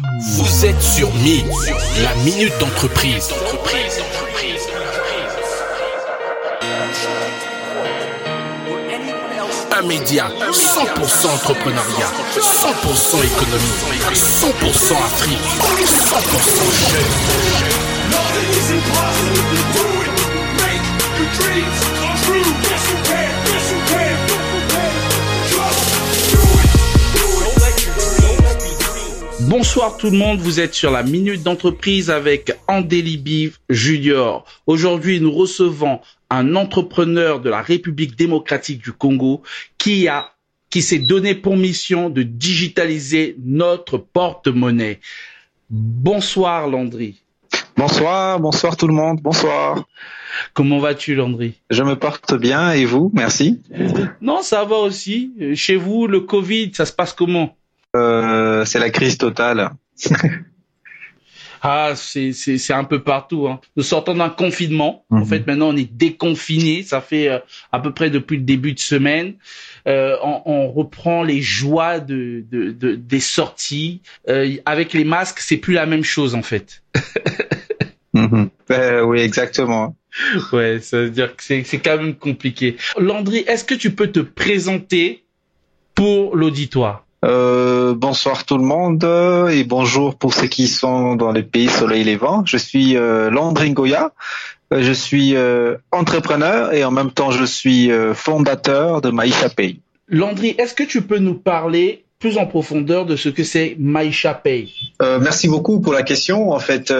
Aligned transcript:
Vous 0.00 0.64
êtes 0.64 0.80
sur 0.80 1.12
Mi, 1.16 1.44
la 2.02 2.14
minute 2.24 2.56
d'entreprise. 2.58 3.28
Un 9.70 9.82
média 9.82 10.30
100% 10.50 11.26
entrepreneuriat, 11.34 12.10
100% 12.38 13.24
économie, 13.24 13.74
100% 14.14 14.96
Afrique, 14.96 15.38
100% 15.38 17.22
Bonsoir 29.52 29.98
tout 29.98 30.08
le 30.08 30.16
monde, 30.16 30.38
vous 30.38 30.60
êtes 30.60 30.72
sur 30.72 30.90
la 30.90 31.02
Minute 31.02 31.42
d'entreprise 31.42 32.08
avec 32.08 32.56
Andéli 32.68 33.18
Biv 33.18 33.58
Junior. 33.68 34.46
Aujourd'hui, 34.66 35.20
nous 35.20 35.30
recevons 35.30 36.00
un 36.30 36.56
entrepreneur 36.56 37.38
de 37.38 37.50
la 37.50 37.60
République 37.60 38.16
démocratique 38.16 38.82
du 38.82 38.92
Congo 38.92 39.42
qui 39.76 40.08
a 40.08 40.30
qui 40.70 40.80
s'est 40.80 41.00
donné 41.00 41.34
pour 41.34 41.58
mission 41.58 42.08
de 42.08 42.22
digitaliser 42.22 43.36
notre 43.44 43.98
porte-monnaie. 43.98 45.00
Bonsoir 45.68 46.66
Landry. 46.66 47.20
Bonsoir, 47.76 48.40
bonsoir 48.40 48.78
tout 48.78 48.86
le 48.86 48.94
monde, 48.94 49.20
bonsoir. 49.20 49.84
Comment 50.54 50.78
vas-tu 50.78 51.14
Landry? 51.14 51.60
Je 51.68 51.82
me 51.82 51.94
porte 51.96 52.34
bien 52.34 52.72
et 52.72 52.86
vous? 52.86 53.10
Merci. 53.12 53.60
Non, 54.22 54.40
ça 54.40 54.64
va 54.64 54.76
aussi. 54.76 55.34
Chez 55.56 55.76
vous, 55.76 56.06
le 56.06 56.20
Covid, 56.20 56.70
ça 56.72 56.86
se 56.86 56.92
passe 56.94 57.12
comment? 57.12 57.54
Euh, 57.94 58.64
c'est 58.64 58.78
la 58.78 58.90
crise 58.90 59.18
totale. 59.18 59.70
ah, 61.62 61.92
c'est 61.94 62.32
c'est 62.32 62.72
un 62.72 62.84
peu 62.84 63.02
partout. 63.02 63.48
Hein. 63.48 63.60
Nous 63.76 63.82
sortons 63.82 64.14
d'un 64.14 64.30
confinement. 64.30 65.04
En 65.10 65.18
mhm. 65.18 65.26
fait, 65.26 65.46
maintenant, 65.46 65.68
on 65.68 65.76
est 65.76 65.92
déconfiné. 65.92 66.82
Ça 66.82 67.00
fait 67.00 67.28
euh, 67.28 67.38
à 67.70 67.80
peu 67.80 67.92
près 67.92 68.10
depuis 68.10 68.36
le 68.36 68.44
début 68.44 68.72
de 68.72 68.80
semaine. 68.80 69.34
Euh, 69.86 70.16
on, 70.22 70.42
on, 70.46 70.70
reprend 70.70 71.22
les 71.22 71.42
joies 71.42 72.00
de, 72.00 72.44
de, 72.50 72.70
de 72.70 72.94
des 72.94 73.20
sorties. 73.20 74.02
Avec 74.64 74.92
les 74.92 75.04
masques, 75.04 75.40
c'est 75.40 75.56
plus 75.56 75.74
la 75.74 75.86
même 75.86 76.04
chose 76.04 76.34
en 76.34 76.42
fait. 76.42 76.82
Mhm. 78.14 78.50
Oui, 79.06 79.20
exactement. 79.20 79.96
Ouais, 80.52 80.80
ça 80.80 80.98
veut 80.98 81.10
dire 81.10 81.34
que 81.34 81.42
c'est 81.42 81.62
quand 81.82 81.96
même 81.96 82.14
compliqué. 82.14 82.76
Landry, 82.98 83.38
est-ce 83.46 83.64
que 83.64 83.74
tu 83.74 83.92
peux 83.92 84.08
te 84.08 84.20
présenter 84.20 85.24
pour 85.94 86.36
l'auditoire? 86.36 87.06
Euh, 87.24 87.94
bonsoir 87.94 88.44
tout 88.44 88.58
le 88.58 88.64
monde 88.64 89.04
et 89.50 89.64
bonjour 89.64 90.16
pour 90.16 90.34
ceux 90.34 90.48
qui 90.48 90.66
sont 90.66 91.14
dans 91.14 91.32
les 91.32 91.42
pays 91.42 91.68
soleil 91.68 92.04
levant. 92.04 92.44
Je 92.46 92.56
suis 92.56 92.96
euh, 92.96 93.30
Landry 93.30 93.70
Ngoya. 93.70 94.12
Euh, 94.72 94.82
je 94.82 94.92
suis 94.92 95.36
euh, 95.36 95.76
entrepreneur 95.92 96.72
et 96.72 96.84
en 96.84 96.90
même 96.90 97.10
temps 97.10 97.30
je 97.30 97.44
suis 97.44 97.90
fondateur 98.14 99.00
de 99.00 99.10
Maïcha 99.10 99.48
Pay. 99.48 99.80
Landry, 100.08 100.54
est-ce 100.58 100.74
que 100.74 100.82
tu 100.82 101.02
peux 101.02 101.18
nous 101.18 101.34
parler 101.34 102.04
plus 102.18 102.38
en 102.38 102.46
profondeur 102.46 103.06
de 103.06 103.16
ce 103.16 103.28
que 103.28 103.44
c'est 103.44 103.76
Maïcha 103.78 104.34
Pay? 104.34 104.72
Merci 105.00 105.48
beaucoup 105.48 105.80
pour 105.80 105.92
la 105.92 106.02
question. 106.02 106.52
En 106.52 106.58
fait, 106.58 106.92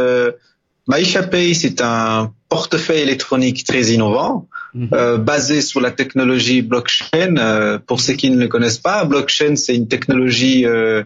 Maïcha 0.89 1.23
Pay, 1.23 1.55
c'est 1.55 1.81
un 1.81 2.33
portefeuille 2.49 3.01
électronique 3.01 3.65
très 3.65 3.93
innovant, 3.93 4.49
mhm. 4.75 4.89
euh, 4.93 5.17
basé 5.17 5.63
sur 5.63 5.81
la 5.81 5.91
technologie 5.91 6.61
blockchain. 6.63 7.37
Euh, 7.39 7.79
pour 7.79 8.01
ceux 8.01 8.15
qui 8.15 8.31
ne 8.31 8.39
le 8.39 8.49
connaissent 8.49 8.79
pas, 8.79 9.05
blockchain, 9.05 9.55
c'est 9.57 9.77
une 9.77 9.89
technologie 9.89 10.67
euh, 10.67 11.05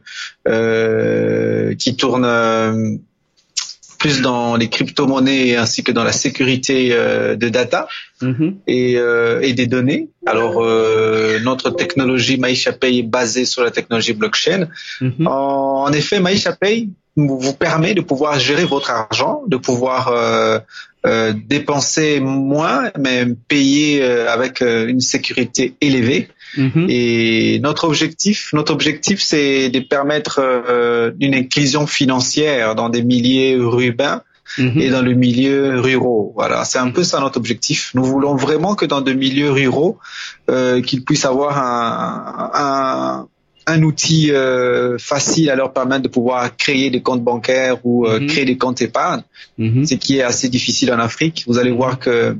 euh 0.48 1.74
qui 1.74 1.97
tourne 1.97 3.00
plus 3.98 4.20
dans 4.20 4.56
les 4.56 4.69
crypto-monnaies 4.69 5.56
ainsi 5.56 5.82
que 5.82 5.92
dans 5.92 6.04
la 6.04 6.12
sécurité 6.12 6.91
de 6.91 7.48
data 7.48 7.88
mhm. 8.20 8.56
et, 8.66 8.98
et, 9.42 9.52
des 9.52 9.66
données. 9.66 10.10
Alors, 10.26 10.62
notre 11.43 11.70
technologie 11.70 12.38
Maïcha 12.38 12.72
Pay 12.72 12.98
est 12.98 13.03
basée 13.03 13.47
sur 13.47 13.64
la 13.64 13.70
technologie 13.70 14.12
blockchain. 14.12 14.69
Mhm. 15.00 15.26
En, 15.26 15.84
en, 15.87 15.93
effet, 15.93 16.20
Maïcha 16.20 16.53
Pay 16.53 16.91
vous 17.16 17.54
permet 17.54 17.94
de 17.94 18.03
pouvoir 18.03 18.38
gérer 18.38 18.65
votre 18.65 18.91
argent, 18.91 19.43
de 19.47 19.56
pouvoir 19.56 20.09
euh, 20.09 20.59
euh, 21.06 21.32
dépenser 21.34 22.21
moins, 22.21 22.91
mais 22.99 23.27
payer 23.49 24.03
euh, 24.03 24.31
avec 24.31 24.60
euh, 24.60 24.88
une 24.88 25.00
sécurité 25.00 25.75
élevée. 25.81 26.28
Mm-hmm. 26.59 26.87
Et 26.91 27.59
notre 27.60 27.84
objectif, 27.84 28.50
notre 28.53 28.72
objectif, 28.72 29.22
c'est 29.22 29.71
de 29.71 29.81
permettre 29.81 30.41
euh, 30.41 31.12
une 31.21 31.34
inclusion 31.34 31.87
financière 31.87 32.75
dans 32.75 32.88
des 32.91 33.03
milieux 33.03 33.59
urbains 33.59 34.22
mm-hmm. 34.59 34.81
et 34.81 34.91
dans 34.91 35.03
le 35.03 35.15
milieu 35.15 35.81
ruraux. 35.81 36.32
Voilà, 36.34 36.65
c'est 36.65 36.78
un 36.78 36.91
peu 36.91 37.03
ça 37.03 37.21
notre 37.21 37.38
objectif. 37.38 37.93
Nous 37.94 38.05
voulons 38.05 38.37
vraiment 38.37 38.75
que 38.75 38.84
dans 38.84 39.00
des 39.00 39.15
milieux 39.15 39.50
ruraux, 39.50 39.99
euh, 40.50 40.82
qu'ils 40.82 41.05
puissent 41.05 41.25
avoir 41.25 41.56
un, 41.59 42.50
un, 42.55 43.28
un 43.66 43.82
outil 43.82 44.31
euh, 44.31 44.97
facile 44.99 45.50
à 45.50 45.56
leur 45.56 45.72
permettre 45.72 46.03
de 46.03 46.09
pouvoir 46.09 46.56
créer 46.56 46.91
des 46.91 47.03
comptes 47.03 47.22
bancaires 47.22 47.78
ou 47.84 48.06
euh, 48.06 48.21
mhm. 48.21 48.27
créer 48.28 48.44
des 48.44 48.56
comptes 48.56 48.81
épargne, 48.81 49.22
mhm. 49.59 49.87
ce 49.87 49.94
qui 49.94 50.19
est 50.19 50.22
assez 50.22 50.49
difficile 50.49 50.93
en 50.93 50.99
Afrique. 50.99 51.44
Vous 51.47 51.59
allez 51.59 51.72
voir 51.72 51.99
que 51.99 52.37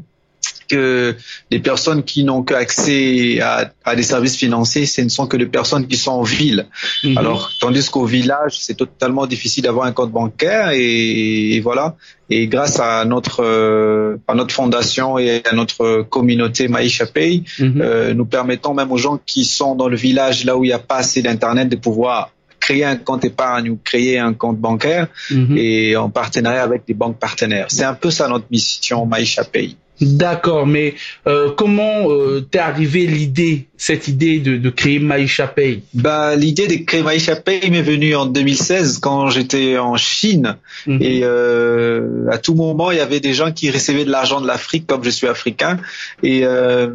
que 0.69 1.15
les 1.51 1.59
personnes 1.59 2.03
qui 2.03 2.25
n'ont 2.25 2.43
qu'accès 2.43 3.41
à, 3.41 3.71
à, 3.85 3.97
des 3.97 4.03
services 4.03 4.37
financiers, 4.37 4.87
ce 4.87 5.01
ne 5.03 5.09
sont 5.09 5.27
que 5.27 5.37
des 5.37 5.47
personnes 5.47 5.87
qui 5.87 5.97
sont 5.97 6.13
en 6.13 6.23
ville. 6.23 6.67
Mhm. 7.05 7.19
Alors, 7.19 7.51
tandis 7.61 7.89
qu'au 7.89 8.05
village, 8.05 8.59
c'est 8.61 8.77
totalement 8.77 9.27
difficile 9.27 9.65
d'avoir 9.65 9.87
un 9.87 9.93
compte 9.93 10.11
bancaire 10.11 10.71
et, 10.73 11.61
voilà. 11.61 11.97
Et 12.29 12.49
grâce 12.49 12.81
à 12.81 13.05
notre 13.05 13.45
euh, 13.45 14.17
à 14.27 14.35
notre 14.35 14.53
fondation 14.53 15.17
et 15.17 15.43
à 15.49 15.55
notre 15.55 16.03
communauté 16.03 16.67
Maïcha 16.67 17.07
Pay, 17.07 17.45
mhm. 17.59 17.81
euh, 17.81 18.15
nous 18.15 18.27
permettons 18.27 18.75
même 18.75 18.91
aux 18.91 18.97
gens 18.97 19.21
qui 19.25 19.45
sont 19.45 19.77
dans 19.77 19.89
le 19.89 19.97
village, 19.97 20.45
là 20.45 20.57
où 20.57 20.65
il 20.65 20.69
n'y 20.69 20.73
a 20.73 20.81
pas 20.81 20.97
assez 20.97 21.23
d'internet, 21.23 21.69
de 21.69 21.77
pouvoir 21.77 22.33
créer 22.67 22.85
un 22.85 22.97
compte 22.97 23.25
épargne 23.25 23.71
ou 23.71 23.79
créer 23.83 24.19
un 24.19 24.33
compte 24.33 24.59
bancaire 24.59 25.07
mhm. 25.31 25.57
et 25.57 25.97
en 25.97 26.11
partenariat 26.11 26.65
avec 26.65 26.83
des 26.87 26.95
banques 26.95 27.19
partenaires. 27.19 27.67
C'est 27.69 27.85
un 27.85 27.95
peu 27.95 28.11
ça 28.11 28.29
notre 28.29 28.47
mission 28.51 29.07
Maïcha 29.07 29.45
Pay. 29.45 29.77
D'accord, 30.01 30.67
mais 30.67 30.95
euh, 31.27 31.51
comment 31.57 32.11
euh, 32.11 32.47
t'es 32.51 32.59
arrivé 32.59 33.07
l'idée, 33.07 33.67
cette 33.79 34.09
idée 34.09 34.41
de, 34.41 34.57
de 34.59 34.71
créer 34.71 34.99
Maïcha 34.99 35.47
Pay 35.47 35.83
Bah, 35.95 36.37
l'idée 36.37 36.67
de 36.67 36.85
créer 36.85 37.03
Maïcha 37.03 37.37
Pay 37.37 37.71
m'est 37.71 37.83
venue 37.83 38.15
en 38.15 38.27
2016 38.27 38.99
quand 38.99 39.31
j'étais 39.31 39.79
en 39.79 39.97
Chine 39.97 40.57
mhm. 40.87 40.99
et 41.01 41.21
euh, 41.23 42.29
à 42.31 42.37
tout 42.37 42.55
moment 42.55 42.91
il 42.91 42.99
y 42.99 43.01
avait 43.01 43.21
des 43.21 43.33
gens 43.33 43.53
qui 43.53 43.71
recevaient 43.71 44.05
de 44.05 44.11
l'argent 44.11 44.43
de 44.43 44.47
l'Afrique 44.47 44.87
comme 44.87 45.03
je 45.03 45.11
suis 45.11 45.29
africain 45.29 45.79
et 46.23 46.45
euh, 46.45 46.91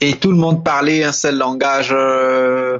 et 0.00 0.12
tout 0.12 0.30
le 0.30 0.36
monde 0.36 0.62
parlait 0.62 1.02
un 1.02 1.12
seul 1.12 1.38
langage, 1.38 1.94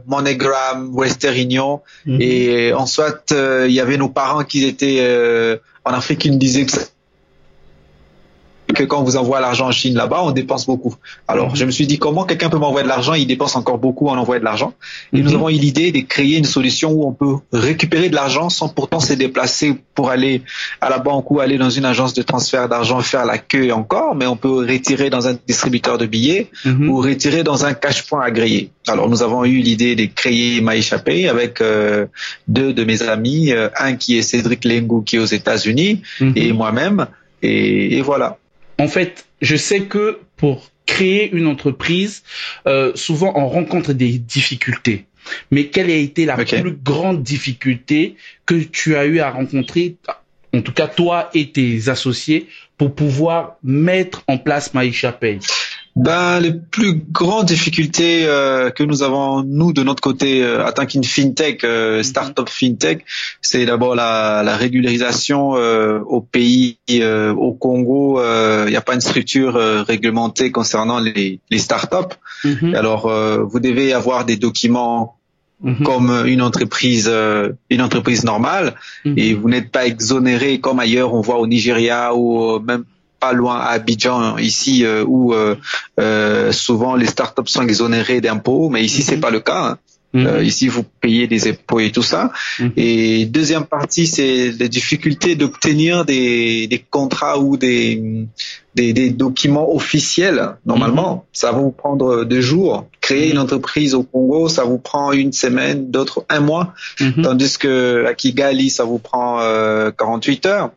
MoneyGram, 0.06 0.94
Western 0.94 1.34
Union. 1.34 1.81
Mhm. 2.06 2.21
Et 2.21 2.73
en 2.73 2.87
soit, 2.87 3.33
il 3.67 3.73
y 3.73 3.81
avait 3.81 3.97
nos 3.97 4.11
parents 4.11 4.44
qui 4.44 4.65
étaient 4.65 5.59
en 5.84 5.93
Afrique 5.93 6.21
qui 6.21 6.31
nous 6.31 6.39
disaient 6.39 6.67
que 6.67 6.73
que 8.75 8.85
quand 8.85 9.01
on 9.01 9.05
vous 9.05 9.17
envoie 9.17 9.41
l'argent 9.41 9.69
en 9.69 9.73
Chine 9.73 9.95
là-bas, 9.95 10.23
on 10.23 10.33
dépense 10.33 10.67
beaucoup. 10.67 10.95
Alors, 11.29 11.51
mhm. 11.51 11.57
je 11.57 11.65
me 11.65 11.71
suis 11.71 11.87
dit 11.87 11.99
comment 11.99 12.25
quelqu'un 12.25 12.51
peut 12.51 12.59
m'envoyer 12.59 12.85
de 12.85 12.89
l'argent, 12.89 13.15
il 13.15 13.27
dépense 13.27 13.57
encore 13.57 13.79
beaucoup 13.79 14.09
en 14.09 14.19
envoyant 14.19 14.41
de 14.41 14.45
l'argent. 14.45 14.75
Et 15.12 15.23
nous 15.23 15.31
mhm. 15.31 15.37
avons 15.37 15.49
eu 15.49 15.55
l'idée 15.55 15.93
de 15.93 16.01
créer 16.01 16.37
une 16.37 16.45
solution 16.45 16.91
où 16.93 17.07
on 17.07 17.12
peut 17.12 17.37
récupérer 17.53 18.09
de 18.09 18.15
l'argent 18.15 18.51
sans 18.51 18.69
pourtant 18.69 19.01
se 19.01 19.12
déplacer 19.15 19.77
pour 19.95 20.11
aller 20.11 20.43
à 20.81 20.91
la 20.91 20.99
banque 20.99 21.31
ou 21.31 21.41
aller 21.41 21.57
dans 21.57 21.71
une 21.71 21.85
agence 21.85 22.15
de 22.15 22.23
transfert 22.23 22.69
d'argent 22.69 23.01
faire 23.01 23.25
la 23.25 23.39
queue 23.39 23.73
encore, 23.73 24.15
mais 24.15 24.27
on 24.27 24.37
peut 24.37 24.67
retirer 24.69 25.11
dans 25.11 25.29
un 25.29 25.37
distributeur 25.47 25.99
de 25.99 26.06
billets 26.06 26.49
mhm. 26.65 26.89
ou 26.89 26.99
retirer 26.99 27.43
dans 27.45 27.65
un 27.65 27.75
cash-point 27.75 28.23
agréé. 28.23 28.71
Alors, 28.89 29.09
nous 29.09 29.23
avons 29.23 29.45
eu 29.45 29.59
l'idée 29.59 29.97
de 29.97 30.06
créer 30.06 30.62
Pay 31.05 31.29
avec 31.29 31.61
euh, 31.61 32.06
deux 32.49 32.73
de 32.73 32.85
mes 32.85 33.03
amis, 33.03 33.53
euh, 33.53 33.69
un 33.79 33.95
qui 33.95 34.19
est 34.19 34.23
Cédric 34.23 34.65
Lengo 34.65 35.00
qui 35.00 35.17
est 35.17 35.19
aux 35.19 35.25
États-Unis 35.25 36.03
et 36.37 36.53
moi-même. 36.53 37.06
et 37.43 38.00
voilà. 38.03 38.38
En 38.79 38.88
fait, 38.88 39.26
je 39.41 39.56
sais 39.56 39.82
que 39.82 40.21
pour 40.37 40.71
créer 40.87 41.31
une 41.32 41.47
entreprise, 41.47 42.23
euh, 42.67 42.93
souvent 42.94 43.32
on 43.37 43.49
rencontre 43.49 43.93
des 43.93 44.19
difficultés. 44.19 45.06
Mais 45.50 45.67
quelle 45.67 45.91
a 45.91 45.94
été 45.94 46.26
la 46.26 46.37
plus 46.37 46.73
grande 46.73 47.23
difficulté 47.23 48.17
que 48.44 48.56
tu 48.56 48.97
as 48.97 49.06
eu 49.06 49.21
à 49.21 49.31
rencontrer, 49.31 49.97
en 50.53 50.61
tout 50.61 50.73
cas 50.73 50.87
toi 50.87 51.31
et 51.32 51.50
tes 51.50 51.88
associés, 51.88 52.49
pour 52.76 52.94
pouvoir 52.94 53.56
mettre 53.62 54.23
en 54.29 54.37
place 54.37 54.75
Maïcha 54.75 55.12
Pay 55.12 55.38
ben, 55.96 56.41
les 56.41 56.52
plus 56.52 56.94
grandes 57.12 57.46
difficultés 57.46 58.26
euh, 58.26 58.70
que 58.70 58.82
nous 58.82 59.05
avons, 59.05 59.44
nous, 59.44 59.73
de 59.73 59.85
notre 59.85 60.00
côté, 60.00 60.43
euh, 60.43 60.67
en 60.67 60.73
tant 60.73 60.87
qu'une 60.87 61.05
fintech, 61.05 61.62
euh, 61.62 61.99
mhm. 61.99 62.02
startup 62.02 62.49
fintech, 62.49 63.05
c'est 63.41 63.64
d'abord 63.64 63.94
la, 63.94 64.43
la, 64.44 64.56
régularisation 64.56 65.56
euh, 65.56 66.00
au 66.00 66.20
pays. 66.20 66.79
Euh, 66.91 67.32
au 67.32 67.52
Congo, 67.52 68.20
il 68.20 68.70
n'y 68.70 68.76
a 68.76 68.81
pas 68.81 68.94
une 68.94 69.00
structure 69.00 69.55
réglementée 69.87 70.50
concernant 70.50 70.99
les, 70.99 71.38
les 71.50 71.58
startups. 71.58 72.17
Mhm. 72.44 72.75
Alors, 72.75 73.08
vous 73.44 73.61
devez 73.61 73.93
avoir 73.93 74.25
des 74.25 74.37
documents 74.37 75.17
mhm. 75.62 75.82
comme 75.85 76.25
une 76.26 76.43
entreprise, 76.43 77.08
euh, 77.11 77.52
une 77.70 77.82
entreprise 77.82 78.25
normale, 78.25 78.75
mhm. 79.05 79.14
et 79.17 79.35
vous 79.35 79.49
n'êtes 79.49 79.70
pas 79.70 79.87
exonéré 79.87 80.61
comme 80.61 80.81
ailleurs 80.81 81.14
on 81.14 81.20
voit 81.20 81.38
au 81.38 81.47
Nigeria 81.47 82.14
ou 82.14 82.58
même 82.61 82.85
pas 83.20 83.32
loin 83.32 83.58
à 83.58 83.69
Abidjan 83.69 84.38
ici 84.38 84.84
euh, 84.84 85.05
où 85.06 85.34
euh, 85.34 86.52
souvent 86.52 86.96
les 86.96 87.06
startups 87.06 87.46
sont 87.46 87.62
exonérées 87.62 88.20
d'impôts, 88.20 88.69
mais 88.69 88.84
ici 88.84 89.02
c'est 89.02 89.19
pas 89.19 89.31
le 89.31 89.40
cas. 89.40 89.64
Hein. 89.64 89.78
Euh, 90.16 90.44
ici, 90.44 90.69
vous 90.69 90.84
payez 90.84 91.26
des 91.26 91.49
impôts 91.49 91.81
et 91.81 91.90
tout 91.90 92.02
ça. 92.02 92.31
Et 92.76 93.26
deuxième 93.26 93.64
partie, 93.64 94.06
c'est 94.06 94.52
la 94.52 94.69
difficulté 94.69 95.34
d'obtenir 95.34 96.05
des, 96.05 96.69
des, 96.69 96.78
contrats 96.78 97.38
ou 97.38 97.56
des, 97.56 98.26
des, 98.75 98.93
des, 98.93 99.11
documents 99.11 99.75
officiels. 99.75 100.56
Normalement, 100.67 101.26
ça 101.32 101.53
va 101.53 101.59
vous 101.59 101.71
prendre 101.71 102.25
deux 102.25 102.41
jours. 102.41 102.87
Créer 103.00 103.31
une 103.31 103.38
entreprise 103.38 103.94
au 103.94 104.03
Congo, 104.03 104.49
ça 104.49 104.65
vous 104.65 104.79
prend 104.79 105.12
une 105.12 105.32
semaine, 105.32 105.91
d'autres 105.91 106.25
un 106.29 106.41
mois. 106.41 106.75
Tandis 107.23 107.59
que 107.59 108.05
à 108.06 108.15
Kigali, 108.15 108.71
ça 108.71 108.85
vous 108.85 108.99
prend 108.99 109.41
euh, 109.41 109.91
48 109.91 110.47
heures. 110.47 110.71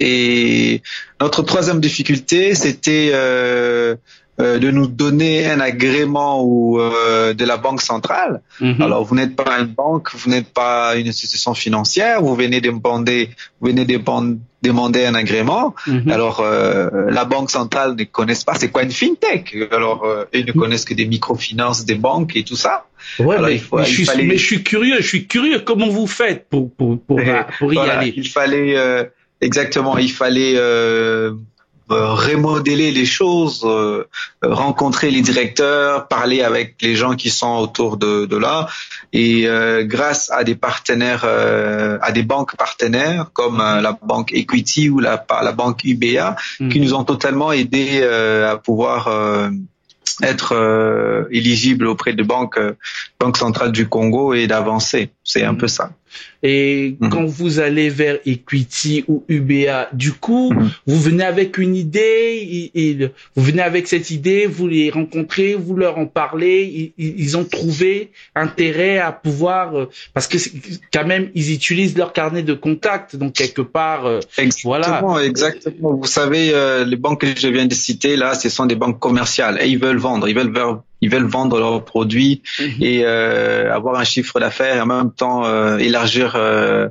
Et 0.00 0.82
notre 1.20 1.42
troisième 1.42 1.80
difficulté, 1.80 2.54
c'était 2.54 3.10
euh, 3.12 3.96
euh, 4.40 4.60
de 4.60 4.70
nous 4.70 4.86
donner 4.86 5.50
un 5.50 5.58
agrément 5.58 6.44
ou 6.44 6.80
euh, 6.80 7.34
de 7.34 7.44
la 7.44 7.56
banque 7.56 7.82
centrale. 7.82 8.40
Mhm. 8.60 8.80
Alors 8.80 9.04
vous 9.04 9.16
n'êtes 9.16 9.34
pas 9.34 9.58
une 9.58 9.66
banque, 9.66 10.14
vous 10.14 10.30
n'êtes 10.30 10.52
pas 10.52 10.94
une 10.94 11.08
institution 11.08 11.54
financière, 11.54 12.22
vous 12.22 12.36
venez 12.36 12.60
demander, 12.60 13.30
vous 13.60 13.66
venez 13.66 13.84
demander 13.84 15.06
un 15.06 15.14
agrément. 15.16 15.74
Mhm. 15.88 16.12
Alors 16.12 16.38
euh, 16.38 17.10
la 17.10 17.24
banque 17.24 17.50
centrale 17.50 17.96
ne 17.96 18.04
connaissent 18.04 18.44
pas 18.44 18.54
c'est 18.54 18.68
quoi 18.68 18.84
une 18.84 18.92
fintech? 18.92 19.56
Alors 19.72 20.06
ils 20.32 20.46
ne 20.46 20.52
connaissent 20.52 20.84
que 20.84 20.94
des 20.94 21.06
microfinances, 21.06 21.84
des 21.84 21.96
banques 21.96 22.36
et 22.36 22.44
tout 22.44 22.54
ça. 22.54 22.86
Ouais, 23.18 23.38
mais, 23.40 23.58
je 23.58 23.90
suis, 23.90 24.08
mais, 24.16 24.36
je 24.36 24.44
suis, 24.44 24.62
curieux, 24.62 24.98
je 25.00 25.06
suis 25.06 25.26
curieux. 25.26 25.62
Comment 25.64 25.88
vous 25.88 26.06
faites 26.06 26.48
pour 26.48 26.70
pour 26.72 27.00
pour, 27.00 27.18
pour 27.58 27.74
y 27.74 27.78
aller 27.78 28.14
Il 28.16 28.28
fallait 28.28 28.76
exactement, 29.40 29.98
il 29.98 30.12
fallait 30.12 30.54
euh, 31.90 32.12
remodeler 32.12 32.92
les 32.92 33.06
choses, 33.06 33.62
euh, 33.64 34.04
rencontrer 34.42 35.10
les 35.10 35.22
directeurs, 35.22 36.06
parler 36.06 36.42
avec 36.42 36.76
les 36.82 36.94
gens 36.94 37.16
qui 37.16 37.30
sont 37.30 37.56
autour 37.56 37.96
de, 37.96 38.26
de 38.26 38.36
là. 38.36 38.68
Et 39.14 39.46
euh, 39.46 39.84
grâce 39.84 40.30
à 40.30 40.44
des 40.44 40.54
partenaires, 40.54 41.24
à 41.24 42.12
des 42.12 42.22
banques 42.22 42.56
partenaires 42.56 43.30
comme 43.32 43.58
la 43.58 43.98
banque 44.02 44.32
Equity 44.32 44.90
ou 44.90 45.00
la, 45.00 45.24
la 45.42 45.52
banque 45.52 45.82
UBA, 45.84 46.36
qui 46.58 46.64
mhm. 46.64 46.84
nous 46.84 46.94
ont 46.94 47.04
totalement 47.04 47.52
aidé 47.52 48.02
à 48.02 48.56
pouvoir 48.56 49.50
être 50.22 51.26
éligible 51.30 51.86
auprès 51.86 52.12
de 52.12 52.22
banques, 52.22 52.58
banque 53.18 53.36
centrale 53.38 53.72
du 53.72 53.88
Congo 53.88 54.34
et 54.34 54.46
d'avancer. 54.46 55.10
C'est 55.24 55.44
un 55.44 55.52
mhm. 55.52 55.58
peu 55.58 55.68
ça. 55.68 55.90
Et 56.42 56.96
mhm. 57.00 57.10
quand 57.10 57.24
vous 57.24 57.58
allez 57.58 57.88
vers 57.88 58.18
Equity 58.24 59.04
ou 59.08 59.24
UBA, 59.28 59.90
du 59.92 60.12
coup, 60.12 60.52
mhm. 60.52 60.70
vous 60.86 61.00
venez 61.00 61.24
avec 61.24 61.58
une 61.58 61.74
idée, 61.74 62.70
et, 62.74 63.10
vous 63.34 63.42
venez 63.42 63.62
avec 63.62 63.88
cette 63.88 64.10
idée, 64.10 64.46
vous 64.46 64.68
les 64.68 64.90
rencontrez, 64.90 65.54
vous 65.54 65.74
leur 65.74 65.98
en 65.98 66.06
parlez, 66.06 66.92
ils, 66.96 67.36
ont 67.36 67.44
trouvé 67.44 68.10
intérêt 68.34 68.98
à 68.98 69.12
pouvoir, 69.12 69.76
euh, 69.76 69.88
parce 70.14 70.26
que 70.26 70.38
quand 70.92 71.06
même, 71.06 71.30
ils 71.34 71.52
utilisent 71.52 71.96
leur 71.96 72.12
carnet 72.12 72.42
de 72.42 72.54
contact, 72.54 73.16
donc 73.16 73.32
quelque 73.32 73.62
part, 73.62 74.06
euh, 74.06 74.20
exactement, 74.36 75.08
voilà. 75.08 75.24
Exactement. 75.24 75.94
Vous 75.94 76.06
savez, 76.06 76.50
euh, 76.52 76.84
les 76.84 76.96
banques 76.96 77.20
que 77.20 77.26
je 77.36 77.48
viens 77.48 77.66
de 77.66 77.74
citer 77.74 78.16
là, 78.16 78.34
ce 78.34 78.48
sont 78.48 78.66
des 78.66 78.76
banques 78.76 78.98
commerciales 78.98 79.58
et 79.60 79.68
ils 79.68 79.78
veulent 79.78 79.98
vendre, 79.98 80.28
ils 80.28 80.34
veulent 80.34 80.52
ils 81.00 81.10
veulent 81.10 81.26
vendre 81.26 81.58
leurs 81.58 81.84
produits 81.84 82.42
mhm. 82.58 82.70
et 82.80 83.04
euh, 83.04 83.74
avoir 83.74 83.98
un 83.98 84.04
chiffre 84.04 84.40
d'affaires 84.40 84.76
et 84.76 84.80
en 84.80 84.86
même 84.86 85.12
temps 85.12 85.44
euh, 85.44 85.78
élargir 85.78 86.34
euh, 86.36 86.88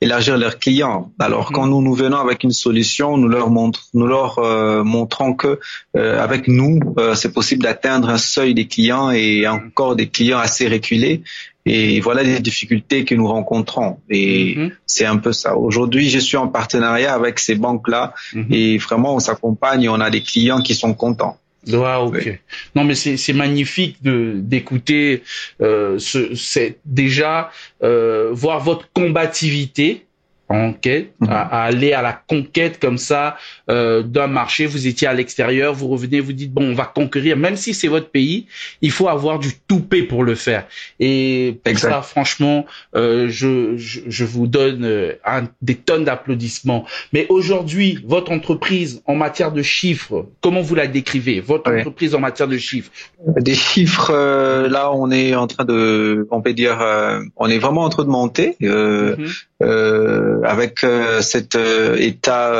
élargir 0.00 0.38
leurs 0.38 0.58
clients. 0.58 1.12
Alors 1.18 1.50
mhm. 1.50 1.56
quand 1.56 1.66
nous 1.66 1.82
nous 1.82 1.94
venons 1.94 2.18
avec 2.18 2.42
une 2.42 2.52
solution, 2.52 3.16
nous 3.16 3.28
leur 3.28 3.50
montrons 3.50 3.82
nous 3.94 4.06
leur 4.06 4.38
euh, 4.38 4.82
montrons 4.82 5.34
que 5.34 5.60
euh, 5.96 6.22
avec 6.22 6.48
nous 6.48 6.80
c'est 7.14 7.32
possible 7.32 7.62
d'atteindre 7.62 8.08
un 8.08 8.18
seuil 8.18 8.54
des 8.54 8.66
clients 8.66 9.10
et 9.10 9.46
encore 9.46 9.96
des 9.96 10.08
clients 10.08 10.38
assez 10.38 10.68
reculés. 10.68 11.22
Et 11.66 12.00
voilà 12.00 12.22
les 12.22 12.40
difficultés 12.40 13.04
que 13.04 13.14
nous 13.14 13.28
rencontrons. 13.28 13.98
Et 14.08 14.54
mhm. 14.56 14.72
c'est 14.86 15.04
un 15.04 15.18
peu 15.18 15.32
ça. 15.32 15.58
Aujourd'hui, 15.58 16.08
je 16.08 16.18
suis 16.18 16.38
en 16.38 16.48
partenariat 16.48 17.12
avec 17.12 17.38
ces 17.38 17.54
banques-là 17.54 18.14
et 18.50 18.78
vraiment 18.78 19.14
on 19.14 19.20
s'accompagne 19.20 19.86
on 19.90 20.00
a 20.00 20.08
des 20.08 20.22
clients 20.22 20.62
qui 20.62 20.74
sont 20.74 20.94
contents. 20.94 21.36
Ah, 21.72 22.02
ok. 22.02 22.40
Non, 22.74 22.84
mais 22.84 22.94
c'est 22.94 23.32
magnifique 23.32 24.02
de 24.02 24.34
d'écouter. 24.36 25.22
Euh, 25.60 25.98
c'est 25.98 26.78
déjà 26.84 27.50
euh, 27.82 28.30
voir 28.32 28.60
votre 28.60 28.90
combativité 28.92 30.06
en 30.50 30.72
quête, 30.72 31.14
mhm. 31.20 31.28
à, 31.30 31.62
aller 31.62 31.92
à 31.92 32.02
la 32.02 32.12
conquête 32.12 32.80
comme 32.80 32.98
ça 32.98 33.36
euh, 33.70 34.02
d'un 34.02 34.26
marché. 34.26 34.66
Vous 34.66 34.88
étiez 34.88 35.06
à 35.06 35.14
l'extérieur, 35.14 35.72
vous 35.72 35.86
revenez, 35.86 36.18
vous 36.18 36.32
dites 36.32 36.52
bon, 36.52 36.64
on 36.64 36.74
va 36.74 36.84
conquérir, 36.84 37.36
même 37.36 37.56
si 37.56 37.72
c'est 37.72 37.88
votre 37.88 38.10
pays, 38.10 38.46
il 38.82 38.90
faut 38.90 39.08
avoir 39.08 39.38
du 39.38 39.52
toupet 39.68 40.02
pour 40.02 40.24
le 40.24 40.34
faire. 40.34 40.66
Et 40.98 41.60
pour 41.64 41.78
ça, 41.78 42.02
franchement, 42.02 42.66
euh, 42.96 43.28
je, 43.28 43.76
je, 43.76 44.00
je, 44.08 44.24
vous 44.24 44.48
donne 44.48 44.84
euh, 44.84 45.12
un, 45.24 45.44
des 45.62 45.76
tonnes 45.76 46.04
d'applaudissements. 46.04 46.84
Mais 47.12 47.26
aujourd'hui, 47.28 48.00
votre 48.04 48.32
entreprise 48.32 49.02
en 49.06 49.14
matière 49.14 49.52
de 49.52 49.62
chiffres, 49.62 50.26
comment 50.40 50.62
vous 50.62 50.74
la 50.74 50.88
décrivez? 50.88 51.40
Votre 51.40 51.72
entreprise 51.72 52.16
en 52.16 52.20
matière 52.20 52.48
de 52.48 52.58
chiffres 52.58 52.90
Des 53.38 53.54
chiffres, 53.54 54.10
euh, 54.12 54.68
là, 54.68 54.92
on 54.92 55.12
est 55.12 55.36
en 55.36 55.46
train 55.46 55.64
de, 55.64 56.26
on 56.32 56.42
peut 56.42 56.54
dire, 56.54 56.80
euh, 56.80 57.20
on 57.36 57.48
est 57.48 57.58
vraiment 57.58 57.82
en 57.82 57.88
train 57.88 58.04
de 58.04 58.08
monter. 58.08 58.56
Euh, 58.62 59.16
mhm. 59.16 59.28
Euh, 59.62 60.39
avec 60.44 60.84
euh, 60.84 61.20
cet 61.22 61.54
euh, 61.54 61.96
état 61.96 62.52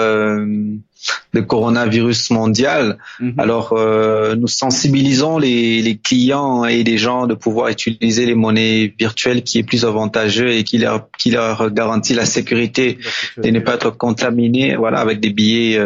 de 1.33 1.41
coronavirus 1.41 2.31
mondial. 2.31 2.99
Mhm. 3.21 3.35
Alors, 3.39 3.75
nous 4.37 4.49
sensibilisons 4.49 5.39
les, 5.39 5.81
les, 5.81 5.97
clients 5.97 6.67
et 6.67 6.83
les 6.85 6.99
gens 6.99 7.27
de 7.27 7.35
pouvoir 7.35 7.69
utiliser 7.69 8.27
les 8.27 8.35
monnaies 8.35 8.95
virtuelles 8.99 9.43
qui 9.43 9.59
est 9.59 9.63
plus 9.63 9.87
avantageux 9.87 10.51
et 10.51 10.63
qui 10.63 10.77
leur, 10.77 11.09
qui 11.19 11.31
leur 11.31 11.71
garantit 11.71 12.13
la 12.13 12.27
sécurité 12.27 12.99
de 13.39 13.49
ne 13.49 13.61
pas 13.61 13.75
être 13.75 13.91
contaminés, 13.91 14.77
voilà, 14.77 14.99
avec 15.01 15.21
des 15.21 15.31
billets, 15.31 15.81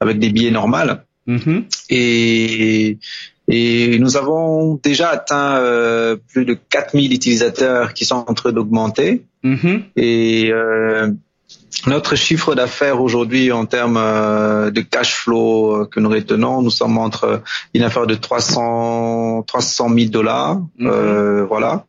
avec 0.00 0.18
des 0.18 0.30
billets 0.30 0.50
normaux. 0.50 0.94
Mhm. 1.26 1.64
Et 1.90 2.98
et 3.46 3.98
nous 3.98 4.16
avons 4.16 4.80
déjà 4.82 5.10
atteint 5.10 5.56
euh, 5.58 6.16
plus 6.16 6.44
de 6.44 6.54
4000 6.54 7.12
utilisateurs 7.12 7.92
qui 7.92 8.04
sont 8.04 8.24
en 8.26 8.34
train 8.34 8.52
d'augmenter. 8.52 9.22
Mm-hmm. 9.44 9.82
Et 9.96 10.50
euh, 10.50 11.10
notre 11.86 12.16
chiffre 12.16 12.54
d'affaires 12.54 13.00
aujourd'hui 13.00 13.52
en 13.52 13.66
termes 13.66 13.96
euh, 13.96 14.70
de 14.70 14.80
cash 14.80 15.14
flow 15.14 15.82
euh, 15.82 15.86
que 15.86 16.00
nous 16.00 16.08
retenons, 16.08 16.62
nous 16.62 16.70
sommes 16.70 16.98
entre 16.98 17.42
une 17.74 17.82
affaire 17.82 18.06
de 18.06 18.14
300 18.14 19.42
300 19.46 19.88
000 19.94 20.10
dollars, 20.10 20.60
mm-hmm. 20.78 21.42
voilà. 21.42 21.86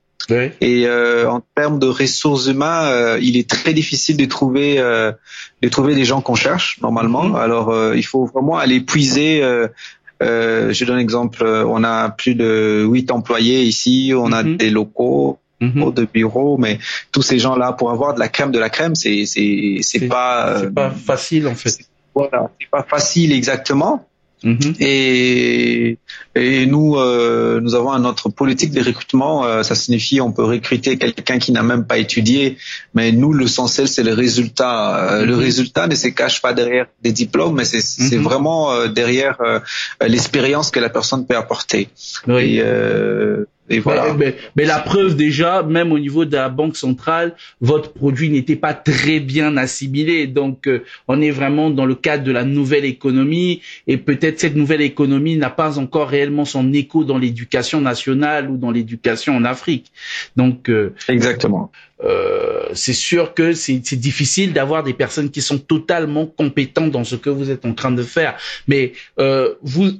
Et 0.59 0.89
en 0.89 1.41
termes 1.53 1.77
de 1.77 1.85
ressources 1.85 2.47
humaines, 2.47 3.19
il 3.21 3.37
est 3.37 3.47
très 3.47 3.73
difficile 3.73 4.17
de 4.17 4.25
trouver 4.25 4.77
de 4.77 5.69
trouver 5.69 5.93
des 5.93 6.03
gens 6.03 6.21
qu'on 6.21 6.33
cherche 6.33 6.79
normalement. 6.81 7.29
Mm-hmm. 7.29 7.43
Alors 7.43 7.93
il 7.93 8.03
faut 8.03 8.25
vraiment 8.25 8.57
aller 8.57 8.81
puiser 8.81 9.43
euh, 10.23 10.71
je 10.71 10.85
donne 10.85 10.95
un 10.95 10.99
exemple, 10.99 11.43
euh, 11.43 11.65
on 11.65 11.83
a 11.83 12.09
plus 12.09 12.35
de 12.35 12.85
huit 12.89 13.11
employés 13.11 13.63
ici, 13.63 14.13
on 14.15 14.31
a 14.31 14.43
mhm. 14.43 14.57
des 14.57 14.69
locaux 14.69 15.39
mhm. 15.59 15.93
de 15.93 16.05
bureaux, 16.05 16.57
mais 16.57 16.79
tous 17.11 17.21
ces 17.21 17.39
gens-là, 17.39 17.73
pour 17.73 17.91
avoir 17.91 18.13
de 18.13 18.19
la 18.19 18.27
crème 18.27 18.51
de 18.51 18.59
la 18.59 18.69
crème, 18.69 18.95
c'est 18.95 19.25
c'est 19.25 19.79
c'est 19.81 20.07
pas 20.07 20.59
c'est 20.61 20.73
pas 20.73 20.91
facile 20.91 21.47
en 21.47 21.55
fait. 21.55 21.79
Voilà, 22.13 22.49
c'est 22.59 22.69
pas 22.69 22.83
facile 22.83 23.33
exactement. 23.33 24.07
Mm-hmm. 24.43 24.75
Et, 24.79 25.97
et 26.35 26.65
nous, 26.67 26.97
euh, 26.97 27.59
nous 27.61 27.73
avons 27.73 27.97
notre 27.99 28.29
politique 28.29 28.71
de 28.71 28.83
recrutement. 28.83 29.45
Euh, 29.45 29.63
ça 29.63 29.75
signifie 29.75 30.21
on 30.21 30.31
peut 30.31 30.43
recruter 30.43 30.97
quelqu'un 30.97 31.39
qui 31.39 31.51
n'a 31.51 31.63
même 31.63 31.85
pas 31.85 31.97
étudié, 31.97 32.57
mais 32.93 33.11
nous, 33.11 33.33
l'essentiel, 33.33 33.87
c'est 33.87 34.03
le 34.03 34.13
résultat. 34.13 34.97
Euh, 34.97 35.25
le 35.25 35.33
mm-hmm. 35.33 35.39
résultat 35.39 35.87
ne 35.87 35.95
se 35.95 36.09
cache 36.09 36.41
pas 36.41 36.53
derrière 36.53 36.85
des 37.01 37.11
diplômes, 37.11 37.55
mais 37.55 37.65
c'est 37.65 38.17
vraiment 38.17 38.87
derrière 38.87 39.37
l'expérience 40.01 40.69
que 40.71 40.79
la 40.79 40.89
personne 40.89 41.25
peut 41.25 41.37
apporter. 41.37 41.89
Oui. 42.27 42.59
Et, 42.59 42.63
mais, 43.69 44.65
la 44.65 44.79
preuve 44.79 45.15
déjà, 45.15 45.63
même 45.63 45.91
au 45.91 45.99
niveau 45.99 46.25
de 46.25 46.35
la 46.35 46.49
banque 46.49 46.77
centrale, 46.77 47.35
votre 47.61 47.91
produit 47.91 48.29
n'était 48.29 48.55
pas 48.55 48.73
très 48.73 49.19
bien 49.19 49.57
assimilé. 49.57 50.27
Donc, 50.27 50.67
euh, 50.67 50.83
on 51.07 51.21
est 51.21 51.31
vraiment 51.31 51.69
dans 51.69 51.85
le 51.85 51.95
cadre 51.95 52.23
de 52.23 52.31
la 52.31 52.43
nouvelle 52.43 52.85
économie 52.85 53.61
et 53.87 53.97
peut-être 53.97 54.39
cette 54.39 54.55
nouvelle 54.55 54.81
économie 54.81 55.35
n'a 55.37 55.49
pas 55.49 55.79
encore 55.79 56.09
réellement 56.09 56.45
son 56.45 56.73
écho 56.73 57.03
dans 57.03 57.17
l'éducation 57.17 57.81
nationale 57.81 58.49
ou 58.49 58.57
dans 58.57 58.71
l'éducation 58.71 59.35
en 59.35 59.45
Afrique. 59.45 59.91
Donc, 60.35 60.69
euh, 60.69 60.93
exactement. 61.07 61.71
Euh, 62.03 62.65
c'est 62.73 62.93
sûr 62.93 63.33
que 63.33 63.53
c'est 63.53 63.79
difficile 63.95 64.53
d'avoir 64.53 64.83
des 64.83 64.93
personnes 64.93 65.31
qui 65.31 65.41
sont 65.41 65.57
totalement 65.57 66.25
compétentes 66.25 66.91
dans 66.91 67.05
ce 67.05 67.15
que 67.15 67.29
vous 67.29 67.49
êtes 67.49 67.65
en 67.65 67.73
train 67.73 67.91
de 67.91 68.03
faire. 68.03 68.35
Mais 68.67 68.93
vous 69.61 69.91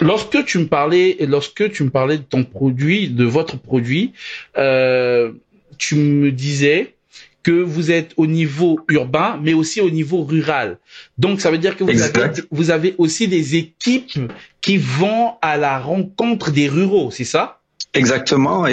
Lorsque 0.00 0.44
tu 0.44 0.58
me 0.58 0.66
parlais, 0.66 1.16
lorsque 1.20 1.70
tu 1.70 1.84
me 1.84 1.90
parlais 1.90 2.18
de 2.18 2.22
ton 2.22 2.44
produit, 2.44 3.08
de 3.08 3.24
votre 3.24 3.58
produit, 3.58 4.12
euh, 4.58 5.32
tu 5.78 5.94
me 5.96 6.30
disais 6.32 6.94
que 7.42 7.52
vous 7.52 7.92
êtes 7.92 8.12
au 8.16 8.26
niveau 8.26 8.80
urbain, 8.88 9.38
mais 9.40 9.54
aussi 9.54 9.80
au 9.80 9.88
niveau 9.90 10.24
rural. 10.24 10.78
Donc, 11.16 11.40
ça 11.40 11.50
veut 11.50 11.58
dire 11.58 11.76
que 11.76 11.84
vous 11.84 12.02
avez, 12.02 12.42
vous 12.50 12.70
avez 12.70 12.94
aussi 12.98 13.28
des 13.28 13.54
équipes 13.54 14.32
qui 14.60 14.78
vont 14.78 15.34
à 15.42 15.56
la 15.56 15.78
rencontre 15.78 16.50
des 16.50 16.68
ruraux, 16.68 17.10
c'est 17.12 17.24
ça? 17.24 17.60
Exactement, 17.94 18.66